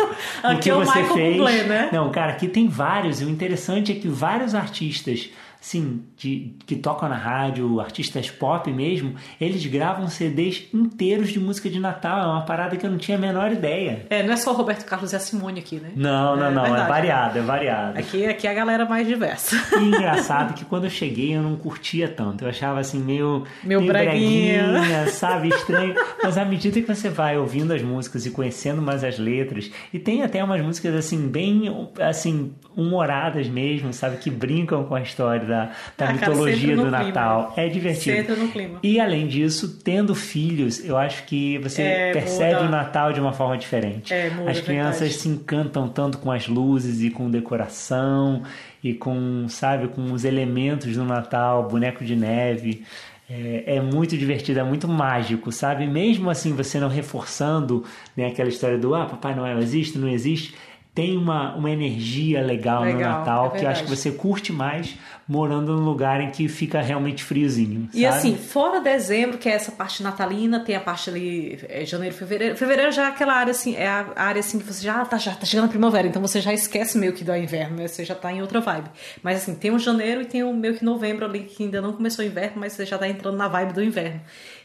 aqui 0.42 0.56
o 0.56 0.58
que 0.58 0.70
é 0.70 0.75
o 0.75 0.78
você 0.78 1.00
Michael 1.00 1.14
fez. 1.14 1.37
Bublé, 1.37 1.62
né? 1.64 1.90
Não, 1.92 2.10
cara, 2.10 2.32
aqui 2.32 2.49
tem 2.49 2.66
vários. 2.66 3.20
O 3.20 3.28
interessante 3.28 3.92
é 3.92 3.94
que 3.94 4.08
vários 4.08 4.54
artistas 4.54 5.28
sim, 5.60 6.02
de, 6.16 6.54
que 6.66 6.74
tocam 6.74 7.08
na 7.08 7.16
rádio, 7.16 7.80
artistas 7.80 8.30
pop 8.30 8.72
mesmo, 8.72 9.14
eles 9.38 9.64
gravam 9.66 10.08
CDs 10.08 10.66
inteiros 10.72 11.30
de 11.30 11.38
música 11.38 11.68
de 11.68 11.78
Natal. 11.78 12.22
É 12.22 12.26
uma 12.26 12.42
parada 12.42 12.76
que 12.76 12.86
eu 12.86 12.90
não 12.90 12.96
tinha 12.96 13.18
a 13.18 13.20
menor 13.20 13.52
ideia. 13.52 14.06
É, 14.08 14.22
não 14.22 14.32
é 14.32 14.36
só 14.36 14.52
o 14.52 14.54
Roberto 14.54 14.86
Carlos 14.86 15.12
e 15.12 15.16
a 15.16 15.20
Simone 15.20 15.60
aqui, 15.60 15.76
né? 15.76 15.90
Não, 15.94 16.34
não, 16.34 16.46
é, 16.46 16.50
não. 16.50 16.64
É 16.64 16.68
verdade, 16.68 16.84
é 16.84 16.88
variado, 16.88 17.38
é 17.38 17.42
variado. 17.42 17.98
Aqui, 17.98 18.26
aqui 18.26 18.46
é 18.46 18.50
a 18.50 18.54
galera 18.54 18.86
mais 18.86 19.06
diversa. 19.06 19.56
E 19.78 19.84
engraçado 19.84 20.54
que 20.54 20.64
quando 20.64 20.84
eu 20.84 20.90
cheguei 20.90 21.36
eu 21.36 21.42
não 21.42 21.56
curtia 21.56 22.08
tanto. 22.08 22.44
Eu 22.44 22.48
achava 22.48 22.80
assim 22.80 22.98
meio. 22.98 23.44
Meu 23.62 23.80
meio 23.80 23.92
breguinha. 23.92 24.72
breguinha, 24.72 25.06
sabe? 25.08 25.48
Estranho. 25.48 25.94
Mas 26.22 26.38
à 26.38 26.44
medida 26.44 26.80
que 26.80 26.86
você 26.86 27.10
vai 27.10 27.36
ouvindo 27.36 27.72
as 27.72 27.82
músicas 27.82 28.24
e 28.24 28.30
conhecendo 28.30 28.80
mais 28.80 29.04
as 29.04 29.18
letras, 29.18 29.70
e 29.92 29.98
tem 29.98 30.22
até 30.22 30.42
umas 30.42 30.62
músicas 30.62 30.94
assim, 30.94 31.28
bem 31.28 31.90
assim, 32.00 32.54
humoradas 32.74 33.46
mesmo, 33.48 33.92
sabe? 33.92 34.16
Que 34.16 34.30
brincam 34.30 34.84
com 34.84 34.94
a 34.94 35.02
história 35.02 35.50
da, 35.50 35.73
da 35.99 36.09
ah, 36.09 36.12
mitologia 36.12 36.76
do 36.76 36.90
Natal. 36.90 37.52
É 37.57 37.69
divertido. 37.69 38.16
Você 38.16 38.23
entra 38.23 38.37
no 38.37 38.49
clima. 38.49 38.78
E 38.83 38.99
além 38.99 39.26
disso, 39.26 39.80
tendo 39.85 40.14
filhos, 40.14 40.83
eu 40.85 40.97
acho 40.97 41.25
que 41.25 41.59
você 41.59 41.83
é, 41.83 42.12
percebe 42.12 42.54
muda. 42.54 42.66
o 42.66 42.71
Natal 42.71 43.12
de 43.12 43.21
uma 43.21 43.33
forma 43.33 43.59
diferente. 43.59 44.14
É, 44.14 44.30
muda, 44.30 44.50
as 44.50 44.61
crianças 44.61 45.00
verdade. 45.00 45.21
se 45.21 45.28
encantam 45.28 45.88
tanto 45.88 46.19
com 46.19 46.30
as 46.30 46.49
luzes 46.49 47.02
e 47.02 47.11
com 47.11 47.30
decoração 47.30 48.42
e 48.83 48.95
com, 48.95 49.47
sabe, 49.49 49.88
com 49.88 50.12
os 50.12 50.25
elementos 50.25 50.97
do 50.97 51.04
Natal, 51.04 51.69
boneco 51.69 52.04
de 52.04 52.16
neve. 52.16 52.85
É, 53.28 53.76
é, 53.76 53.80
muito 53.80 54.19
divertido, 54.19 54.59
é 54.59 54.64
muito 54.64 54.88
mágico, 54.88 55.52
sabe? 55.52 55.87
Mesmo 55.87 56.28
assim, 56.28 56.52
você 56.52 56.80
não 56.80 56.88
reforçando 56.88 57.85
né, 58.16 58.26
aquela 58.26 58.49
história 58.49 58.76
do 58.76 58.92
ah, 58.92 59.07
Papai 59.07 59.37
Noel 59.37 59.61
existe, 59.61 59.97
não 59.99 60.09
existe, 60.09 60.52
tem 60.94 61.16
uma, 61.16 61.54
uma 61.54 61.70
energia 61.70 62.42
legal, 62.42 62.82
legal 62.82 62.99
no 63.12 63.18
Natal 63.18 63.52
é 63.54 63.59
que 63.59 63.64
eu 63.64 63.68
acho 63.70 63.85
que 63.85 63.90
você 63.90 64.11
curte 64.11 64.52
mais 64.52 64.97
morando 65.26 65.76
num 65.76 65.85
lugar 65.85 66.20
em 66.20 66.30
que 66.32 66.49
fica 66.49 66.80
realmente 66.80 67.23
friozinho. 67.23 67.88
E 67.94 68.04
assim, 68.04 68.37
fora 68.37 68.80
dezembro, 68.80 69.38
que 69.38 69.49
é 69.49 69.52
essa 69.52 69.70
parte 69.70 70.02
natalina, 70.02 70.59
tem 70.59 70.75
a 70.75 70.80
parte 70.80 71.09
ali, 71.09 71.56
é 71.68 71.85
janeiro, 71.85 72.16
fevereiro. 72.16 72.56
Fevereiro 72.56 72.90
já 72.90 73.04
é 73.04 73.06
aquela 73.06 73.35
área 73.35 73.52
assim, 73.52 73.76
é 73.76 73.87
a 73.87 74.12
área 74.16 74.40
assim 74.40 74.59
que 74.59 74.64
você 74.64 74.85
já 74.85 75.04
tá, 75.04 75.16
já 75.16 75.32
tá 75.32 75.47
chegando 75.47 75.66
a 75.66 75.68
primavera, 75.68 76.09
então 76.09 76.20
você 76.20 76.40
já 76.40 76.52
esquece 76.52 76.99
meio 76.99 77.12
que 77.12 77.23
do 77.23 77.35
inverno, 77.37 77.76
né? 77.76 77.87
Você 77.87 78.04
já 78.04 78.16
tá 78.16 78.32
em 78.32 78.42
outra 78.42 78.61
vibe. 78.61 78.90
Mas 79.23 79.42
assim, 79.42 79.54
tem 79.54 79.70
o 79.70 79.78
janeiro 79.78 80.23
e 80.23 80.25
tem 80.25 80.42
o 80.42 80.52
meio 80.52 80.75
que 80.75 80.85
novembro 80.85 81.25
ali, 81.25 81.44
que 81.44 81.62
ainda 81.62 81.80
não 81.80 81.92
começou 81.92 82.25
o 82.25 82.28
inverno, 82.28 82.54
mas 82.56 82.73
você 82.73 82.85
já 82.85 82.99
tá 82.99 83.09
entrando 83.09 83.37
na 83.37 83.47
vibe 83.47 83.73
do 83.73 83.85
inverno. 83.85 84.20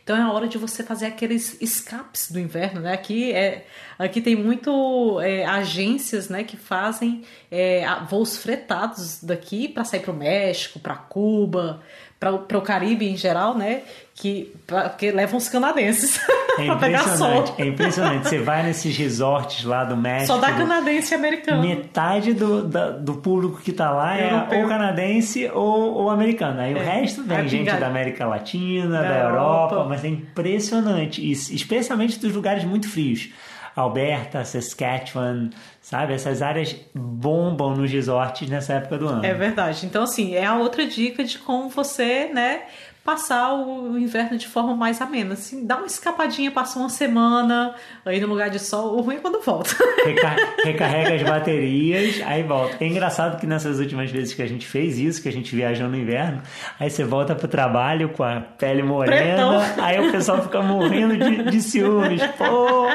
Então 0.05 0.15
é 0.15 0.21
a 0.21 0.31
hora 0.31 0.47
de 0.47 0.59
você 0.59 0.83
fazer 0.83 1.07
aqueles 1.07 1.59
escapes 1.59 2.29
do 2.29 2.39
inverno, 2.39 2.79
né? 2.79 2.93
Aqui, 2.93 3.33
é, 3.33 3.65
aqui 3.97 4.21
tem 4.21 4.35
muito 4.35 5.19
é, 5.19 5.43
agências 5.47 6.29
né, 6.29 6.43
que 6.43 6.55
fazem 6.55 7.24
é, 7.55 7.88
voos 8.09 8.38
fretados 8.38 9.24
daqui 9.24 9.67
para 9.67 9.85
sair 9.85 10.01
para 10.01 10.12
o 10.12 10.15
México, 10.15 10.79
para 10.79 10.95
Cuba, 10.95 11.81
para 12.19 12.57
o 12.57 12.62
Caribe 12.62 13.07
em 13.07 13.15
geral, 13.15 13.55
né? 13.55 13.81
Que, 14.15 14.53
pra, 14.65 14.89
que 14.89 15.12
levam 15.12 15.38
os 15.38 15.50
canadenses 15.50 16.19
é 16.57 16.97
sol. 17.17 17.55
É 17.57 17.65
impressionante. 17.65 18.29
Você 18.29 18.39
vai 18.39 18.63
nesses 18.63 18.97
resorts 18.97 19.63
lá 19.65 19.83
do 19.83 19.95
México. 19.95 20.33
Só 20.33 20.38
dá 20.38 20.53
canadense 20.53 21.13
e 21.13 21.15
americano. 21.15 21.62
Metade 21.62 22.33
do, 22.33 22.63
da, 22.63 22.91
do 22.91 23.15
público 23.15 23.62
que 23.62 23.74
tá 23.74 23.91
lá 23.91 24.17
é 24.17 24.31
Europeu. 24.31 24.62
ou 24.62 24.69
canadense 24.69 25.50
ou, 25.53 25.93
ou 25.95 26.09
americano. 26.09 26.62
Aí 26.62 26.74
é. 26.74 26.75
o 26.77 26.79
resto 26.79 27.24
vem 27.24 27.38
é 27.38 27.47
gente 27.47 27.71
da 27.71 27.88
América 27.88 28.25
Latina, 28.25 29.01
da, 29.01 29.01
da 29.01 29.19
Europa, 29.19 29.75
Europa, 29.75 29.89
mas 29.89 30.03
é 30.03 30.07
impressionante. 30.07 31.21
E, 31.21 31.31
especialmente 31.31 32.17
dos 32.17 32.33
lugares 32.33 32.63
muito 32.63 32.89
frios. 32.89 33.29
Alberta, 33.75 34.44
Saskatchewan, 34.46 35.50
sabe? 35.82 36.13
Essas 36.13 36.41
áreas 36.41 36.75
bombam 36.94 37.75
nos 37.75 37.91
resorts 37.91 38.50
nessa 38.50 38.74
época 38.74 38.98
do 38.98 39.08
ano. 39.08 39.25
É 39.25 39.34
verdade. 39.34 39.86
Então, 39.86 40.03
assim, 40.03 40.34
é 40.34 40.46
a 40.46 40.55
outra 40.55 40.86
dica 40.88 41.24
de 41.24 41.38
como 41.39 41.70
você, 41.70 42.29
né, 42.34 42.62
passar 43.05 43.53
o 43.53 44.00
inverno 44.00 44.36
de 44.36 44.48
forma 44.48 44.75
mais 44.75 45.00
amena. 45.00 45.34
Assim, 45.34 45.63
dá 45.63 45.77
uma 45.77 45.86
escapadinha, 45.86 46.50
passa 46.50 46.79
uma 46.79 46.89
semana 46.89 47.75
aí 48.03 48.20
no 48.20 48.25
lugar 48.25 48.50
de 48.50 48.58
sol. 48.58 48.98
O 48.98 49.01
ruim 49.01 49.17
é 49.17 49.20
quando 49.20 49.39
volta. 49.41 49.70
Recar 50.03 50.36
recarrega 50.63 51.13
as 51.13 51.22
baterias, 51.22 52.22
aí 52.25 52.41
volta. 52.41 52.84
É 52.84 52.88
engraçado 52.88 53.39
que 53.39 53.46
nessas 53.46 53.79
últimas 53.79 54.10
vezes 54.10 54.34
que 54.34 54.41
a 54.41 54.48
gente 54.48 54.65
fez 54.65 54.98
isso, 54.98 55.22
que 55.22 55.29
a 55.29 55.32
gente 55.32 55.55
viajou 55.55 55.88
no 55.88 55.96
inverno, 55.96 56.41
aí 56.79 56.89
você 56.89 57.03
volta 57.03 57.36
pro 57.36 57.48
trabalho 57.48 58.10
com 58.10 58.24
a 58.24 58.41
pele 58.41 58.82
morena, 58.82 59.60
Pretão. 59.60 59.84
aí 59.86 60.00
o 60.00 60.12
pessoal 60.12 60.41
fica 60.41 60.62
morrendo 60.63 61.15
de, 61.15 61.51
de 61.51 61.62
ciúmes. 61.62 62.21
Pô! 62.38 62.88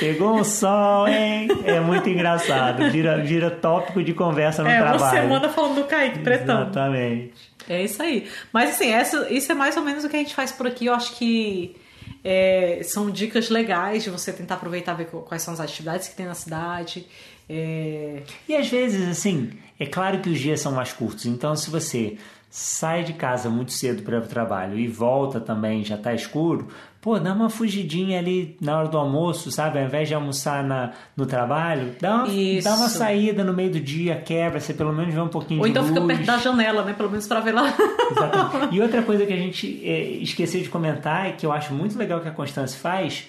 Pegou 0.00 0.34
um 0.34 0.42
sol, 0.42 1.06
hein? 1.06 1.46
É 1.64 1.78
muito 1.78 2.08
engraçado. 2.08 2.90
Vira, 2.90 3.18
vira 3.22 3.50
tópico 3.50 4.02
de 4.02 4.14
conversa 4.14 4.62
no 4.62 4.68
é, 4.68 4.78
trabalho. 4.78 4.98
É, 4.98 5.04
uma 5.04 5.10
semana 5.10 5.48
falando 5.50 5.74
do 5.76 5.84
Kaique 5.84 6.20
Pretão. 6.20 6.62
Exatamente. 6.62 7.34
É 7.68 7.84
isso 7.84 8.02
aí. 8.02 8.26
Mas 8.52 8.70
assim, 8.70 8.90
essa, 8.90 9.30
isso 9.30 9.52
é 9.52 9.54
mais 9.54 9.76
ou 9.76 9.84
menos 9.84 10.02
o 10.02 10.08
que 10.08 10.16
a 10.16 10.18
gente 10.18 10.34
faz 10.34 10.50
por 10.50 10.66
aqui. 10.66 10.86
Eu 10.86 10.94
acho 10.94 11.14
que 11.16 11.76
é, 12.24 12.80
são 12.82 13.10
dicas 13.10 13.50
legais 13.50 14.02
de 14.02 14.10
você 14.10 14.32
tentar 14.32 14.54
aproveitar 14.54 14.94
ver 14.94 15.06
quais 15.06 15.42
são 15.42 15.54
as 15.54 15.60
atividades 15.60 16.08
que 16.08 16.16
tem 16.16 16.26
na 16.26 16.34
cidade. 16.34 17.06
É... 17.48 18.22
E 18.48 18.56
às 18.56 18.68
vezes, 18.68 19.08
assim, 19.08 19.50
é 19.78 19.86
claro 19.86 20.20
que 20.20 20.30
os 20.30 20.38
dias 20.38 20.60
são 20.60 20.72
mais 20.72 20.92
curtos. 20.92 21.26
Então, 21.26 21.54
se 21.56 21.68
você 21.70 22.16
sai 22.50 23.04
de 23.04 23.12
casa 23.12 23.48
muito 23.48 23.72
cedo 23.72 24.02
para 24.02 24.18
o 24.18 24.22
trabalho 24.22 24.76
e 24.76 24.88
volta 24.88 25.38
também, 25.40 25.84
já 25.84 25.94
está 25.94 26.12
escuro, 26.12 26.66
pô, 27.00 27.16
dá 27.16 27.32
uma 27.32 27.48
fugidinha 27.48 28.18
ali 28.18 28.56
na 28.60 28.76
hora 28.76 28.88
do 28.88 28.98
almoço, 28.98 29.52
sabe? 29.52 29.78
Ao 29.78 29.84
invés 29.84 30.08
de 30.08 30.14
almoçar 30.14 30.64
na, 30.64 30.90
no 31.16 31.26
trabalho, 31.26 31.94
dá 32.00 32.16
uma, 32.16 32.26
dá 32.62 32.74
uma 32.74 32.88
saída 32.88 33.44
no 33.44 33.54
meio 33.54 33.70
do 33.70 33.78
dia, 33.78 34.16
quebra, 34.16 34.58
você 34.58 34.74
pelo 34.74 34.92
menos 34.92 35.14
vê 35.14 35.20
um 35.20 35.28
pouquinho 35.28 35.60
Ou 35.60 35.66
de 35.66 35.70
então 35.70 35.84
luz. 35.84 35.94
fica 35.94 36.06
perto 36.06 36.26
da 36.26 36.38
janela, 36.38 36.82
né? 36.82 36.92
Pelo 36.92 37.08
menos 37.08 37.26
para 37.28 37.38
ver 37.38 37.52
lá. 37.52 37.72
Exatamente. 38.10 38.74
E 38.74 38.80
outra 38.80 39.02
coisa 39.02 39.24
que 39.24 39.32
a 39.32 39.36
gente 39.36 39.80
é, 39.84 40.00
esqueceu 40.18 40.60
de 40.60 40.68
comentar 40.68 41.30
e 41.30 41.32
que 41.34 41.46
eu 41.46 41.52
acho 41.52 41.72
muito 41.72 41.96
legal 41.96 42.20
que 42.20 42.28
a 42.28 42.32
Constância 42.32 42.78
faz 42.78 43.28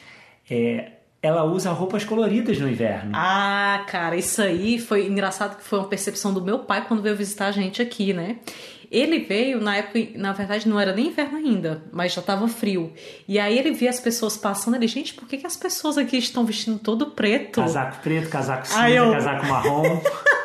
é 0.49 0.93
ela 1.21 1.43
usa 1.43 1.69
roupas 1.71 2.03
coloridas 2.03 2.59
no 2.59 2.67
inverno. 2.67 3.11
Ah, 3.13 3.83
cara, 3.87 4.15
isso 4.15 4.41
aí 4.41 4.79
foi 4.79 5.05
engraçado 5.05 5.55
que 5.55 5.63
foi 5.63 5.77
uma 5.77 5.87
percepção 5.87 6.33
do 6.33 6.41
meu 6.41 6.59
pai 6.59 6.85
quando 6.87 7.03
veio 7.03 7.15
visitar 7.15 7.45
a 7.47 7.51
gente 7.51 7.79
aqui, 7.79 8.11
né? 8.11 8.37
Ele 8.91 9.19
veio 9.19 9.61
na 9.61 9.77
época, 9.77 9.99
na 10.15 10.33
verdade 10.33 10.67
não 10.67 10.77
era 10.77 10.93
nem 10.93 11.07
inverno 11.07 11.37
ainda, 11.37 11.81
mas 11.93 12.13
já 12.13 12.19
estava 12.19 12.45
frio. 12.49 12.91
E 13.25 13.39
aí 13.39 13.57
ele 13.57 13.71
via 13.71 13.89
as 13.89 14.01
pessoas 14.01 14.35
passando, 14.35 14.75
ele, 14.75 14.87
gente, 14.87 15.13
por 15.13 15.27
que, 15.29 15.37
que 15.37 15.47
as 15.47 15.55
pessoas 15.55 15.97
aqui 15.97 16.17
estão 16.17 16.43
vestindo 16.43 16.77
todo 16.77 17.11
preto? 17.11 17.61
Casaco 17.61 18.01
preto, 18.03 18.29
casaco 18.29 18.67
cinza, 18.67 18.89
eu... 18.89 19.11
casaco 19.11 19.45
marrom. 19.45 20.01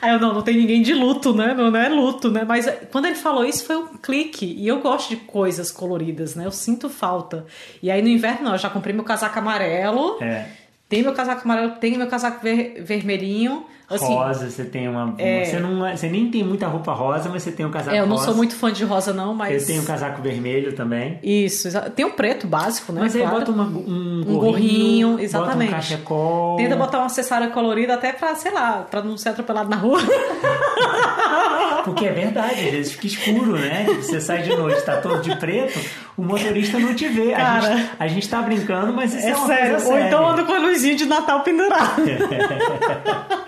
Aí 0.00 0.12
eu, 0.12 0.20
não, 0.20 0.32
não 0.32 0.42
tem 0.42 0.56
ninguém 0.56 0.80
de 0.80 0.94
luto, 0.94 1.34
né? 1.34 1.52
Não, 1.54 1.70
não 1.70 1.80
é 1.80 1.88
luto, 1.88 2.30
né? 2.30 2.44
Mas 2.44 2.66
quando 2.92 3.06
ele 3.06 3.16
falou 3.16 3.44
isso 3.44 3.64
foi 3.64 3.76
um 3.76 3.96
clique. 3.96 4.46
E 4.46 4.68
eu 4.68 4.80
gosto 4.80 5.08
de 5.08 5.16
coisas 5.16 5.72
coloridas, 5.72 6.36
né? 6.36 6.46
Eu 6.46 6.52
sinto 6.52 6.88
falta. 6.88 7.46
E 7.82 7.90
aí 7.90 8.00
no 8.00 8.08
inverno, 8.08 8.44
não, 8.44 8.52
eu 8.52 8.58
já 8.58 8.70
comprei 8.70 8.94
meu 8.94 9.04
casaco 9.04 9.38
amarelo. 9.38 10.22
É. 10.22 10.46
Tem 10.88 11.02
meu 11.02 11.12
casaco 11.12 11.42
amarelo, 11.44 11.72
tem 11.80 11.96
meu 11.98 12.06
casaco 12.06 12.40
ver, 12.42 12.80
vermelhinho. 12.82 13.66
Assim, 13.90 14.14
rosa, 14.14 14.50
você 14.50 14.64
tem 14.64 14.86
uma. 14.86 15.14
É... 15.16 15.46
Você, 15.46 15.58
não, 15.58 15.86
é, 15.86 15.96
você 15.96 16.10
nem 16.10 16.30
tem 16.30 16.44
muita 16.44 16.66
roupa 16.66 16.92
rosa, 16.92 17.30
mas 17.30 17.42
você 17.42 17.50
tem 17.50 17.64
um 17.64 17.70
casaco 17.70 17.96
É, 17.96 18.00
eu 18.00 18.06
não 18.06 18.16
rosa. 18.16 18.26
sou 18.26 18.34
muito 18.34 18.54
fã 18.54 18.70
de 18.70 18.84
rosa, 18.84 19.14
não, 19.14 19.34
mas. 19.34 19.62
Eu 19.62 19.66
tenho 19.66 19.82
um 19.82 19.86
casaco 19.86 20.20
vermelho 20.20 20.74
também. 20.74 21.18
Isso, 21.22 21.70
tem 21.96 22.04
um 22.04 22.10
preto 22.10 22.46
básico, 22.46 22.92
né? 22.92 23.00
Mas 23.00 23.16
aí 23.16 23.22
claro. 23.22 23.38
bota 23.38 23.50
uma, 23.50 23.64
um, 23.64 24.24
um 24.28 24.38
gorrinho, 24.38 25.18
exatamente. 25.18 25.70
Bota 25.70 25.70
um 25.70 25.80
cachecol. 25.80 26.56
Tenta 26.58 26.76
botar 26.76 26.98
uma 26.98 27.06
acessória 27.06 27.48
colorida 27.48 27.94
até 27.94 28.12
pra, 28.12 28.34
sei 28.34 28.52
lá, 28.52 28.86
pra 28.90 29.00
não 29.00 29.16
ser 29.16 29.30
atropelado 29.30 29.70
na 29.70 29.76
rua. 29.76 30.00
Porque 31.86 32.04
é 32.04 32.12
verdade, 32.12 32.60
às 32.66 32.70
vezes 32.70 32.92
fica 32.92 33.06
escuro, 33.06 33.52
né? 33.52 33.86
Você 34.02 34.20
sai 34.20 34.42
de 34.42 34.54
noite, 34.54 34.82
tá 34.82 34.98
todo 34.98 35.22
de 35.22 35.34
preto, 35.36 35.80
o 36.14 36.22
motorista 36.22 36.78
não 36.78 36.94
te 36.94 37.08
vê. 37.08 37.30
Cara, 37.30 37.66
a, 37.66 37.76
gente, 37.76 37.90
a 38.00 38.08
gente 38.08 38.28
tá 38.28 38.42
brincando, 38.42 38.92
mas 38.92 39.14
isso 39.14 39.26
é, 39.26 39.30
é 39.30 39.34
sério. 39.34 39.70
coisa 39.70 39.78
séria. 39.86 40.02
Ou 40.02 40.06
então 40.06 40.28
ando 40.28 40.44
com 40.44 40.52
a 40.52 40.58
luzinha 40.58 40.94
de 40.94 41.06
Natal 41.06 41.40
pendurada. 41.42 42.02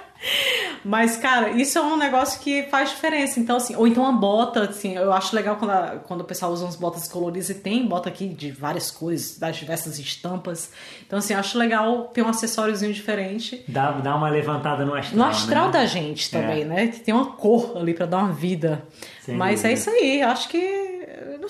Mas, 0.84 1.16
cara, 1.16 1.50
isso 1.50 1.78
é 1.78 1.82
um 1.82 1.96
negócio 1.96 2.40
que 2.40 2.64
faz 2.64 2.90
diferença. 2.90 3.38
Então, 3.38 3.56
assim, 3.56 3.76
ou 3.76 3.86
então 3.86 4.02
uma 4.02 4.12
bota, 4.12 4.64
assim, 4.64 4.96
eu 4.96 5.12
acho 5.12 5.34
legal 5.34 5.56
quando, 5.56 5.70
a, 5.70 5.96
quando 6.06 6.20
o 6.22 6.24
pessoal 6.24 6.52
usa 6.52 6.64
umas 6.64 6.76
botas 6.76 7.06
coloridas 7.06 7.50
e 7.50 7.54
tem 7.54 7.86
bota 7.86 8.08
aqui 8.08 8.28
de 8.28 8.50
várias 8.50 8.90
cores, 8.90 9.38
das 9.38 9.56
diversas 9.56 9.98
estampas. 9.98 10.70
Então, 11.06 11.18
assim, 11.18 11.34
acho 11.34 11.58
legal 11.58 12.04
ter 12.04 12.22
um 12.22 12.28
acessóriozinho 12.28 12.92
diferente. 12.92 13.64
Dá, 13.68 13.92
dá 13.92 14.16
uma 14.16 14.28
levantada 14.28 14.84
no 14.84 14.94
astral. 14.94 15.18
No 15.18 15.24
astral 15.24 15.66
né? 15.66 15.72
da 15.72 15.86
gente 15.86 16.30
também, 16.30 16.62
é. 16.62 16.64
né? 16.64 16.86
Que 16.88 17.00
tem 17.00 17.12
uma 17.12 17.32
cor 17.32 17.76
ali 17.76 17.94
para 17.94 18.06
dar 18.06 18.18
uma 18.18 18.32
vida. 18.32 18.82
Sem 19.20 19.36
Mas 19.36 19.64
é 19.64 19.68
dúvida. 19.68 19.68
é 19.68 19.72
isso 19.74 19.90
aí, 19.90 20.22
acho 20.22 20.48
que 20.48 20.79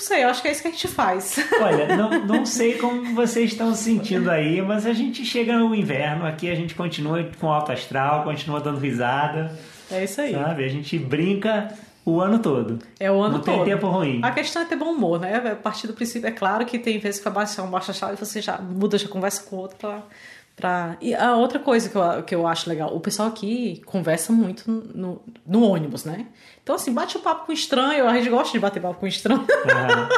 sei, 0.01 0.25
eu 0.25 0.29
acho 0.29 0.43
que 0.43 0.49
é 0.49 0.53
isso 0.53 0.63
que 0.63 0.69
a 0.69 0.71
gente 0.71 0.89
faz. 0.89 1.37
Olha, 1.61 1.97
não, 1.97 2.27
não 2.27 2.47
sei 2.47 2.79
como 2.79 3.15
vocês 3.15 3.53
estão 3.53 3.75
se 3.75 3.85
sentindo 3.85 4.31
aí, 4.31 4.61
mas 4.63 4.87
a 4.87 4.93
gente 4.93 5.25
chega 5.25 5.59
no 5.59 5.75
inverno, 5.75 6.27
aqui 6.27 6.51
a 6.51 6.55
gente 6.55 6.75
continua 6.75 7.23
com 7.39 7.51
alto 7.51 7.73
astral, 7.73 8.25
continua 8.25 8.61
dando 8.61 8.79
risada. 8.79 9.57
É 9.91 10.05
isso 10.05 10.21
aí. 10.21 10.33
Sabe? 10.33 10.65
A 10.65 10.69
gente 10.69 10.99
brinca 10.99 11.75
o 12.05 12.21
ano 12.21 12.39
todo. 12.39 12.79
É 12.99 13.11
o 13.11 13.21
ano 13.21 13.39
não 13.39 13.45
todo. 13.45 13.59
Não 13.59 13.65
tem 13.65 13.75
tempo 13.75 13.89
ruim. 13.89 14.21
A 14.23 14.31
questão 14.31 14.63
é 14.63 14.65
ter 14.65 14.77
bom 14.77 14.93
humor, 14.93 15.21
né? 15.21 15.37
A 15.37 15.57
partir 15.57 15.87
do 15.87 15.93
princípio, 15.93 16.29
é 16.29 16.33
claro 16.33 16.65
que 16.65 16.79
tem 16.79 16.99
vezes 16.99 17.21
que 17.21 17.25
vai 17.25 17.35
baixar 17.35 17.63
um 17.63 17.71
baixo 17.71 17.91
astral 17.91 18.13
e 18.13 18.17
você 18.17 18.41
já 18.41 18.59
muda, 18.59 18.97
já 18.99 19.09
conversa 19.09 19.43
com 19.43 19.57
o 19.57 19.59
outro 19.61 19.77
pra 19.77 20.03
Pra... 20.61 20.97
E 21.01 21.15
a 21.15 21.37
outra 21.37 21.59
coisa 21.59 21.89
que 21.89 21.97
eu, 21.97 22.23
que 22.23 22.35
eu 22.35 22.47
acho 22.47 22.69
legal, 22.69 22.95
o 22.95 23.01
pessoal 23.01 23.29
aqui 23.29 23.81
conversa 23.87 24.33
muito 24.33 24.71
no, 24.71 25.21
no 25.47 25.63
ônibus, 25.63 26.05
né? 26.05 26.27
Então, 26.63 26.75
assim, 26.75 26.93
bate 26.93 27.17
o 27.17 27.21
papo 27.21 27.47
com 27.47 27.53
estranho, 27.53 28.07
a 28.07 28.15
gente 28.17 28.29
gosta 28.29 28.53
de 28.53 28.59
bater 28.59 28.81
papo 28.81 29.01
com 29.01 29.07
estranho. 29.07 29.41
Uhum. 29.41 30.09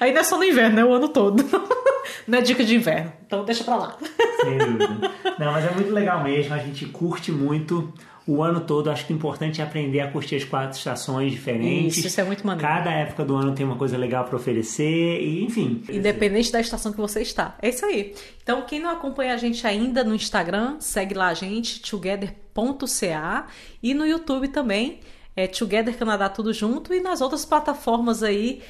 Aí 0.00 0.12
não 0.12 0.20
é 0.20 0.24
só 0.24 0.36
no 0.36 0.44
inverno, 0.44 0.80
é 0.80 0.84
o 0.84 0.92
ano 0.92 1.08
todo. 1.08 1.44
Não 2.26 2.38
é 2.38 2.42
dica 2.42 2.64
de 2.64 2.74
inverno, 2.74 3.12
então 3.26 3.44
deixa 3.44 3.64
pra 3.64 3.76
lá. 3.76 3.96
Sem 4.42 4.56
dúvida. 4.56 5.10
Não, 5.38 5.52
mas 5.52 5.64
é 5.64 5.70
muito 5.70 5.92
legal 5.92 6.22
mesmo, 6.22 6.54
a 6.54 6.58
gente 6.58 6.86
curte 6.86 7.30
muito 7.30 7.92
o 8.26 8.42
ano 8.42 8.60
todo. 8.60 8.90
Acho 8.90 9.06
que 9.06 9.12
o 9.12 9.16
importante 9.16 9.60
é 9.60 9.64
aprender 9.64 10.00
a 10.00 10.10
curtir 10.10 10.36
as 10.36 10.44
quatro 10.44 10.76
estações 10.76 11.32
diferentes. 11.32 11.98
Isso, 11.98 12.06
isso 12.06 12.20
é 12.20 12.24
muito 12.24 12.46
maneiro. 12.46 12.68
Cada 12.68 12.90
época 12.90 13.24
do 13.24 13.36
ano 13.36 13.54
tem 13.54 13.64
uma 13.64 13.76
coisa 13.76 13.96
legal 13.96 14.24
para 14.24 14.36
oferecer 14.36 15.20
e, 15.20 15.44
enfim. 15.44 15.82
Independente 15.88 16.50
da 16.50 16.60
estação 16.60 16.92
que 16.92 16.98
você 16.98 17.20
está. 17.22 17.56
É 17.60 17.68
isso 17.68 17.84
aí. 17.84 18.14
Então, 18.42 18.62
quem 18.62 18.80
não 18.80 18.90
acompanha 18.90 19.34
a 19.34 19.36
gente 19.36 19.66
ainda 19.66 20.02
no 20.02 20.14
Instagram, 20.14 20.76
segue 20.80 21.14
lá 21.14 21.28
a 21.28 21.34
gente, 21.34 21.80
together.ca 21.80 23.46
e 23.82 23.94
no 23.94 24.06
YouTube 24.06 24.48
também, 24.48 25.00
é 25.36 25.46
Together 25.46 25.96
Canadá 25.96 26.28
Tudo 26.28 26.52
Junto 26.52 26.94
e 26.94 27.00
nas 27.00 27.20
outras 27.20 27.44
plataformas 27.44 28.22
aí 28.22 28.62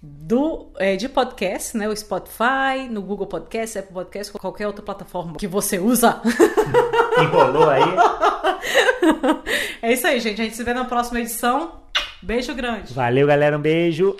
do, 0.00 0.68
é, 0.76 0.96
de 0.96 1.08
podcast, 1.08 1.76
né? 1.76 1.88
O 1.88 1.96
Spotify, 1.96 2.88
no 2.90 3.02
Google 3.02 3.26
Podcast, 3.26 3.78
Apple 3.78 3.94
Podcast, 3.94 4.32
qualquer 4.32 4.66
outra 4.66 4.82
plataforma 4.82 5.34
que 5.34 5.46
você 5.46 5.78
usa. 5.78 6.20
Enrolou 7.20 7.68
aí. 7.68 7.82
é 9.82 9.92
isso 9.92 10.06
aí, 10.06 10.20
gente. 10.20 10.40
A 10.40 10.44
gente 10.44 10.56
se 10.56 10.64
vê 10.64 10.74
na 10.74 10.84
próxima 10.84 11.20
edição. 11.20 11.80
Beijo 12.22 12.54
grande. 12.54 12.92
Valeu, 12.92 13.26
galera. 13.26 13.56
Um 13.56 13.60
beijo. 13.60 14.16